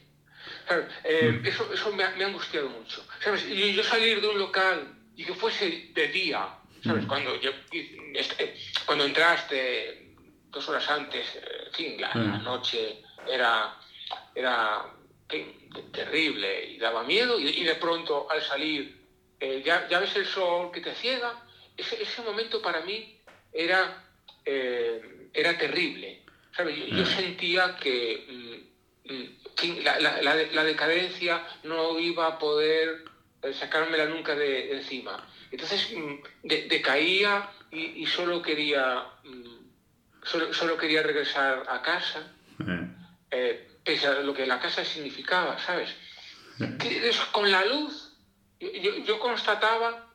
[1.04, 3.06] Eh, eso eso me, ha, me ha angustiado mucho.
[3.22, 3.44] ¿Sabes?
[3.48, 6.48] Y yo salir de un local y que fuese de día,
[6.84, 7.04] ¿sabes?
[7.06, 7.50] Cuando, yo,
[8.14, 8.54] este,
[8.86, 10.09] cuando entraste
[10.50, 13.72] dos horas antes, eh, en fin, la, la noche era,
[14.34, 14.82] era
[15.28, 18.90] en fin, terrible y daba miedo y, y de pronto al salir
[19.38, 21.34] eh, ya, ya ves el sol que te ciega.
[21.76, 23.16] Ese, ese momento para mí
[23.52, 24.02] era,
[24.44, 26.20] eh, era terrible.
[26.54, 26.76] ¿sabes?
[26.76, 28.66] Yo, yo sentía que
[29.06, 33.04] mm, mm, la, la- decadencia no iba a poder
[33.58, 35.26] sacármela nunca de, de encima.
[35.50, 39.59] Entonces mm, de- decaía y, y solo quería mm,
[40.22, 42.20] solo, solo quería regresar a casa,
[42.58, 42.86] Eh,
[43.30, 45.90] eh, pese a lo que la casa significaba, ¿sabes?
[46.78, 48.12] Que con la luz,
[48.60, 48.70] yo,
[49.04, 50.12] yo- constataba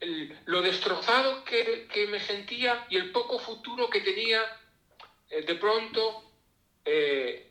[0.00, 4.40] el- lo destrozado que, que me sentía y el poco futuro que tenía
[5.30, 6.32] eh, de pronto
[6.84, 7.50] eh,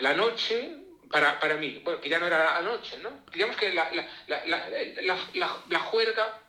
[0.00, 0.76] la noche
[1.10, 3.24] para, para mí, bueno, que ya no era la noche, ¿no?
[3.32, 4.68] Digamos que la, la, la, la,
[5.02, 6.40] la- la- la juerga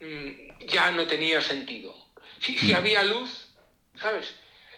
[0.00, 1.94] mm, ya no tenía sentido.
[2.40, 3.45] Si, si había luz,
[4.00, 4.34] ¿sabes?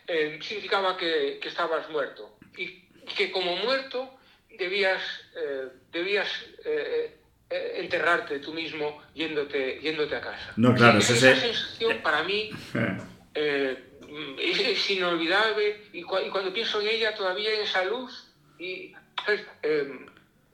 [0.06, 2.38] Eh, significaba que, que estabas muerto.
[2.56, 4.18] Y que como muerto
[4.50, 5.02] debías,
[5.36, 6.28] eh, debías
[6.64, 7.14] eh,
[7.50, 10.52] enterrarte tú mismo yéndote, yéndote a casa.
[10.56, 12.50] No, claro, Sí, es esa ese- sensación para mí
[13.34, 18.92] es, es inolvidable y, cua- y cuando pienso en ella todavía en esa luz y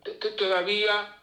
[0.04, 1.16] t- todavía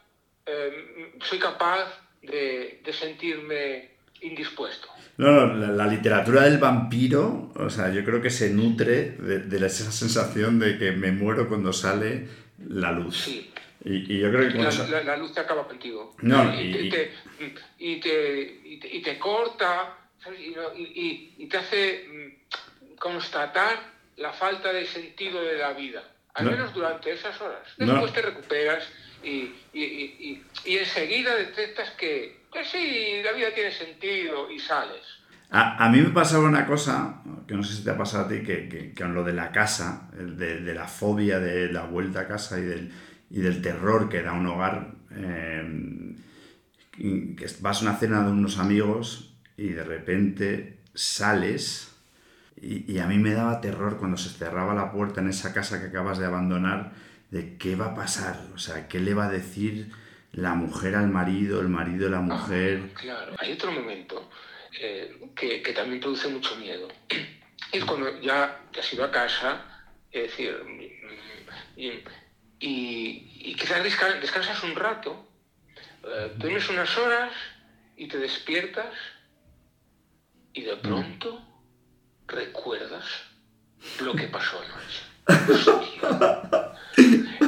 [0.46, 1.88] eh, soy capaz
[2.22, 3.91] de, de sentirme
[4.22, 4.88] indispuesto.
[5.18, 9.66] No, no, la, la literatura del vampiro, o sea, yo creo que se nutre de,
[9.66, 12.28] esa sensación de que me muero cuando sale
[12.68, 13.16] la luz.
[13.24, 13.50] Sí.
[13.84, 16.14] Y, y yo creo que La, la- la luz te acaba contigo.
[16.22, 17.10] No, y, te, y, te,
[17.78, 18.60] y, te,
[18.96, 20.38] y te corta ¿sabes?
[20.40, 26.02] Y, te hace mm, constatar la falta de sentido de la vida,
[26.34, 26.50] al No.
[26.52, 27.60] menos durante esas horas.
[27.78, 27.86] No.
[27.92, 28.84] Después te recuperas
[29.24, 29.28] y,
[29.72, 30.42] y, y, y-
[30.72, 35.02] y enseguida detectas que, que sí, la vida tiene sentido y sales.
[35.50, 38.28] A, a mí me pasaba una cosa, que no sé si te ha pasado a
[38.28, 42.28] ti, que, que, lo de la casa, de, de la fobia de la vuelta a
[42.28, 42.92] casa y del,
[43.30, 46.14] y del terror que da un hogar, eh,
[46.92, 51.94] que vas a una cena de unos amigos y de repente sales
[52.60, 55.80] y, y a mí me daba terror cuando se cerraba la puerta en esa casa
[55.80, 56.92] que acabas de abandonar
[57.30, 59.90] de qué va a pasar, o sea, qué le va a decir
[60.32, 62.82] la mujer al marido, el marido a la mujer.
[62.84, 64.30] Ah, claro, hay otro momento
[64.80, 66.88] eh, que, que también produce mucho miedo.
[67.72, 69.64] Es cuando ya te has ido a casa,
[70.10, 70.54] es decir,
[71.76, 71.86] y,
[72.60, 75.26] y- y quizás desca- descansas un rato,
[76.04, 77.32] eh, duermes unas horas
[77.96, 78.92] y te despiertas
[80.52, 81.40] y de pronto
[82.26, 83.06] recuerdas
[84.02, 85.02] lo que pasó anoche.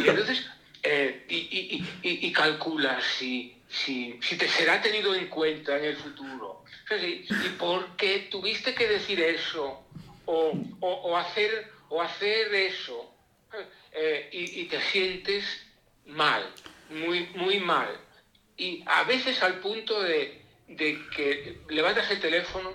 [0.05, 0.47] Y entonces,
[0.85, 5.85] eh, y, y- y- y- calculas si, si, si te será tenido en cuenta en
[5.85, 6.63] el futuro.
[7.01, 9.83] ¿Y por qué tuviste que decir eso?
[10.27, 13.11] O, o- hacer, o hacer eso.
[13.93, 15.45] Eh, y, te sientes
[16.07, 16.53] mal,
[16.91, 17.89] muy, muy mal.
[18.57, 22.73] Y a veces al punto de, de que levantas el teléfono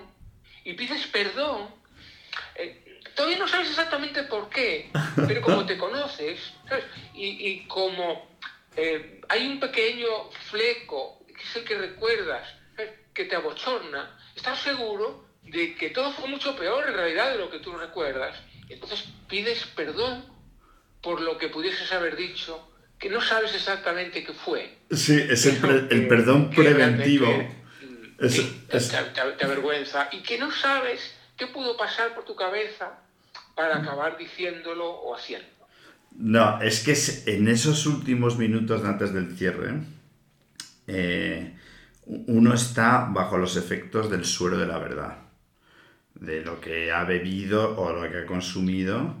[0.64, 1.68] y pides perdón
[3.14, 4.90] todavía no sabes exactamente por qué,
[5.26, 6.38] pero como te conoces,
[6.68, 6.84] ¿sabes?
[7.14, 8.28] Y, y como
[8.76, 10.08] eh, hay un pequeño
[10.50, 12.46] fleco, que es el que recuerdas,
[12.76, 12.92] ¿sabes?
[13.14, 17.50] que te abochorna, estás seguro de que todo fue mucho peor en realidad de lo
[17.50, 18.36] que tú recuerdas.
[18.68, 20.24] Entonces pides perdón
[21.02, 22.66] por lo que pudieses haber dicho,
[22.98, 24.76] que no sabes exactamente qué fue.
[24.90, 27.26] Sí, es el, pre- el perdón que preventivo.
[28.20, 32.36] Es- es- Te, te- te avergüenza y que no sabes qué pudo pasar por tu
[32.36, 32.86] cabeza
[33.56, 35.48] para acabar diciéndolo o haciendo.
[36.12, 36.94] No, es que
[37.34, 39.80] en esos últimos minutos antes del cierre,
[40.86, 41.56] eh,
[42.06, 45.18] uno está bajo los efectos del suero de la verdad,
[46.14, 49.14] de lo que ha bebido o lo que ha consumido,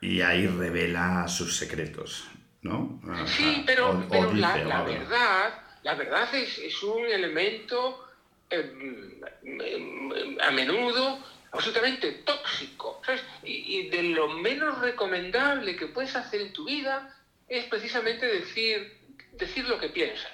[0.00, 2.24] y ahí revela sus secretos,
[2.62, 3.00] ¿no?
[3.26, 7.04] Sí, pero, o- o pero la, dice, la o- verdad, la verdad es, es un
[7.04, 8.07] elemento
[8.50, 11.18] eh, mm, a menudo
[11.52, 13.00] absolutamente tóxico.
[13.42, 17.08] Y, de lo menos recomendable que puedes hacer en tu vida
[17.48, 18.98] es precisamente decir,
[19.32, 20.32] decir lo que piensas.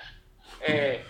[0.60, 1.04] Eh,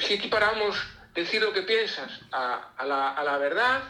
[0.00, 0.76] si equiparamos
[1.14, 3.82] decir lo que piensas a, la, a la verdad,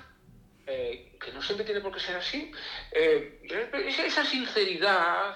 [0.66, 2.52] eh, que no siempre tiene por qué ser así,
[2.92, 3.40] eh,
[3.86, 5.34] esa- sinceridad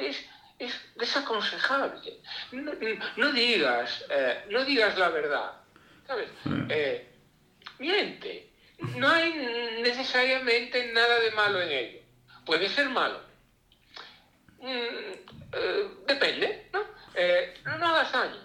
[0.00, 0.16] es,
[0.58, 2.20] es desaconsejable.
[2.52, 2.72] No,
[3.16, 5.59] no digas, eh, no digas la verdad,
[6.10, 6.28] ¿sabes?
[6.70, 7.08] Eh,
[7.78, 8.50] miente.
[8.96, 9.32] No hay
[9.82, 12.00] necesariamente nada de malo en ello.
[12.44, 13.20] Puede ser malo.
[14.58, 14.72] Mm,
[15.52, 16.82] eh, depende, ¿no?
[17.14, 18.40] Eh, no, no hagas daño.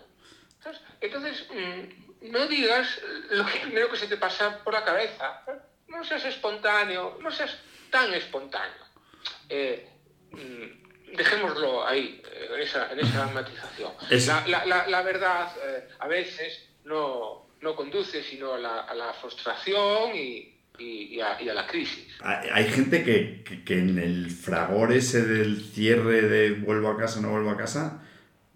[0.64, 0.80] ¿sabes?
[1.02, 3.02] Entonces, mm, no digas
[3.32, 5.42] lo primero que se te pasa por la cabeza.
[5.88, 7.58] No seas espontáneo, no seas
[7.90, 8.84] tan espontáneo.
[9.50, 9.90] Eh,
[10.32, 12.22] mm, dejémoslo ahí,
[12.54, 13.92] en esa, en esa matización.
[14.12, 18.82] Es- La, la- la- la verdad eh, a veces no, no conduce sino a la,
[18.82, 22.06] a la frustración y, y- y a, y a la crisis.
[22.22, 27.20] Hay gente que, que- que en el fragor ese del cierre de vuelvo a casa,
[27.22, 28.04] no vuelvo a casa,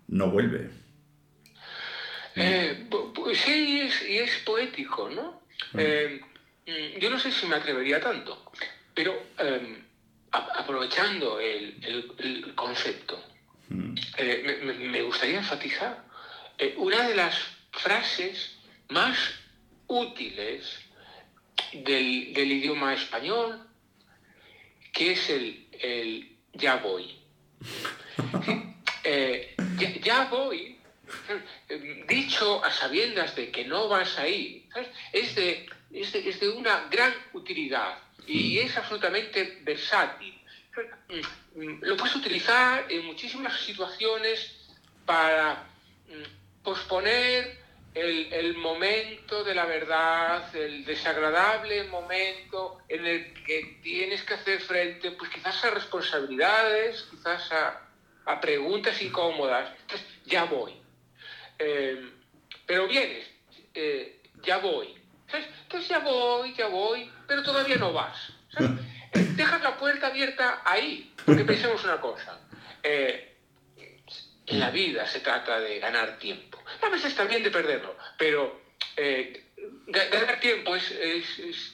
[0.08, 0.70] no vuelve.
[2.36, 5.42] Eh, pu- pu- sí, es, y es poético, ¿no?
[5.76, 6.22] Eh,
[7.02, 8.52] yo no sé si me atrevería tanto,
[8.94, 9.82] pero eh,
[10.32, 13.20] a- aprovechando el, el- el concepto,
[14.18, 16.06] eh, me, me- me gustaría enfatizar
[16.78, 17.36] una de las
[17.72, 18.59] frases
[18.90, 19.18] más
[19.88, 20.80] útiles
[21.74, 23.68] del, del idioma español,
[24.92, 27.18] que es el, el ya voy.
[29.02, 30.78] Eh, ya, ya voy,
[32.08, 34.90] dicho a sabiendas de que no vas ahí, ¿sabes?
[35.14, 40.38] Es, de, es, de, es de una gran utilidad y es absolutamente versátil.
[41.56, 44.54] Mm, mm, Lo puedes utilizar en muchísimas situaciones
[45.06, 45.64] para
[46.08, 47.58] mm, posponer
[47.94, 54.62] el, el momento de la verdad, el desagradable momento en el que tienes que hacer
[54.62, 57.82] frente, pues quizás a responsabilidades, quizás a,
[58.26, 59.72] a preguntas incómodas.
[59.82, 60.74] Entonces, ya voy.
[61.58, 62.12] Eh,
[62.66, 63.28] pero vienes,
[63.74, 64.94] eh, ya voy.
[65.30, 65.48] ¿sabes?
[65.64, 68.32] Entonces ya voy, ya voy, pero todavía no vas.
[68.52, 68.72] ¿sabes?
[69.36, 72.40] Dejas la puerta abierta ahí, porque pensemos una cosa.
[72.84, 73.26] eh,
[74.50, 76.58] en la vida se trata de ganar tiempo.
[76.82, 78.60] A veces también de perderlo, pero
[78.98, 79.46] eh,
[79.88, 81.74] ga- ganar tiempo es, es- es,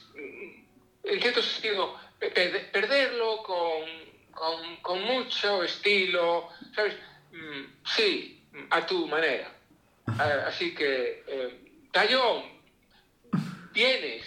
[1.04, 3.84] en cierto sentido, pe- pe- perderlo con,
[4.32, 6.94] con- con mucho estilo, ¿sabes?
[7.32, 7.64] Mm,
[7.96, 9.52] Sí, a tu manera.
[10.18, 11.60] Ah, Así que, eh,
[11.92, 12.44] Tallón,
[13.72, 14.24] vienes,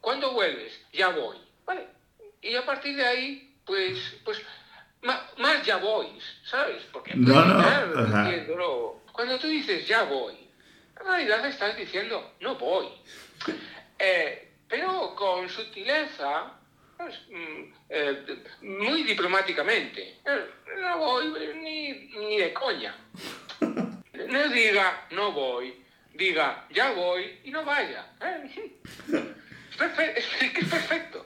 [0.00, 0.78] ¿cuándo vuelves?
[0.92, 1.36] Ya voy.
[1.64, 1.86] ¿Vale?
[2.42, 4.40] Y a partir de ahí, pues, pues
[5.02, 6.06] más ya voy,
[6.44, 6.82] ¿sabes?
[6.92, 9.00] Porque No, no, diciéndolo.
[9.12, 10.34] Cuando tú dices ya voy,
[10.98, 12.88] en realidad estás diciendo no voy.
[13.98, 16.52] Eh, pero con sutileza,
[16.96, 18.24] pues, mm, eh,
[18.62, 20.18] muy diplomáticamente.
[20.24, 20.46] Eh,
[20.80, 21.26] No voy
[21.60, 22.94] ni, ni de coña.
[23.60, 25.84] no diga no voy,
[26.14, 28.06] diga ya voy y no vaya.
[30.16, 31.24] Es, que es perfecto.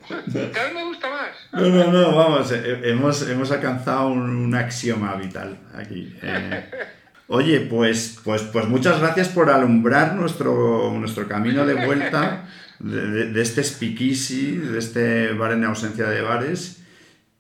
[0.53, 1.29] Cada vez me gusta más.
[1.53, 6.15] No, no, no, vamos, eh, hemos, hemos alcanzado un, un axioma vital aquí.
[6.23, 6.71] Eh,
[7.29, 12.49] oye, pues, pues, pues muchas gracias por alumbrar nuestro, nuestro camino de vuelta
[12.79, 16.83] de, de- de este speakeasy, de este bar en ausencia de bares.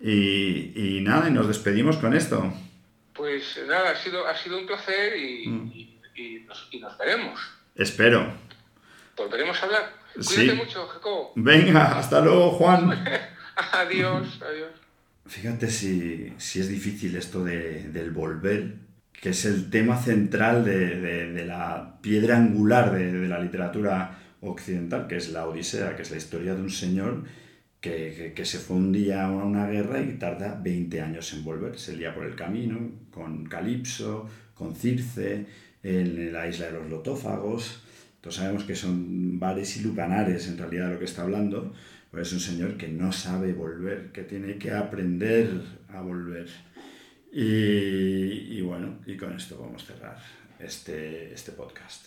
[0.01, 2.53] Y, y nada, y nos despedimos con esto.
[3.15, 7.41] Pues nada, ha sido, ha sido un placer y, y- y nos, y nos veremos.
[7.75, 8.33] Espero.
[9.17, 9.93] Volveremos a hablar.
[10.21, 10.35] Sí.
[10.37, 11.33] Cuídate mucho, Jacobo.
[11.37, 12.91] Venga, hasta luego, Juan.
[13.73, 14.71] Adiós, adiós.
[15.27, 18.75] Fíjate si, si es difícil esto de- del volver,
[19.13, 24.19] que es el tema central de, de- de la piedra angular de, de la literatura
[24.43, 27.25] occidental, que es la Odisea, que es la historia de un señor
[27.81, 31.43] que, que- que se fue un día a una guerra y tarda 20 años en
[31.43, 31.79] volver.
[31.79, 32.79] Se lía por el camino
[33.11, 35.47] con Calipso, con Circe,
[35.83, 37.83] en la isla de los lotófagos.
[38.27, 41.73] Todos sabemos que son bares y lucanares en realidad lo que está hablando.
[42.11, 45.49] Pues es un señor que no sabe volver, que tiene que aprender
[45.91, 46.49] a volver.
[47.33, 50.19] Y, y bueno, y con esto vamos a cerrar
[50.59, 52.07] este, este podcast.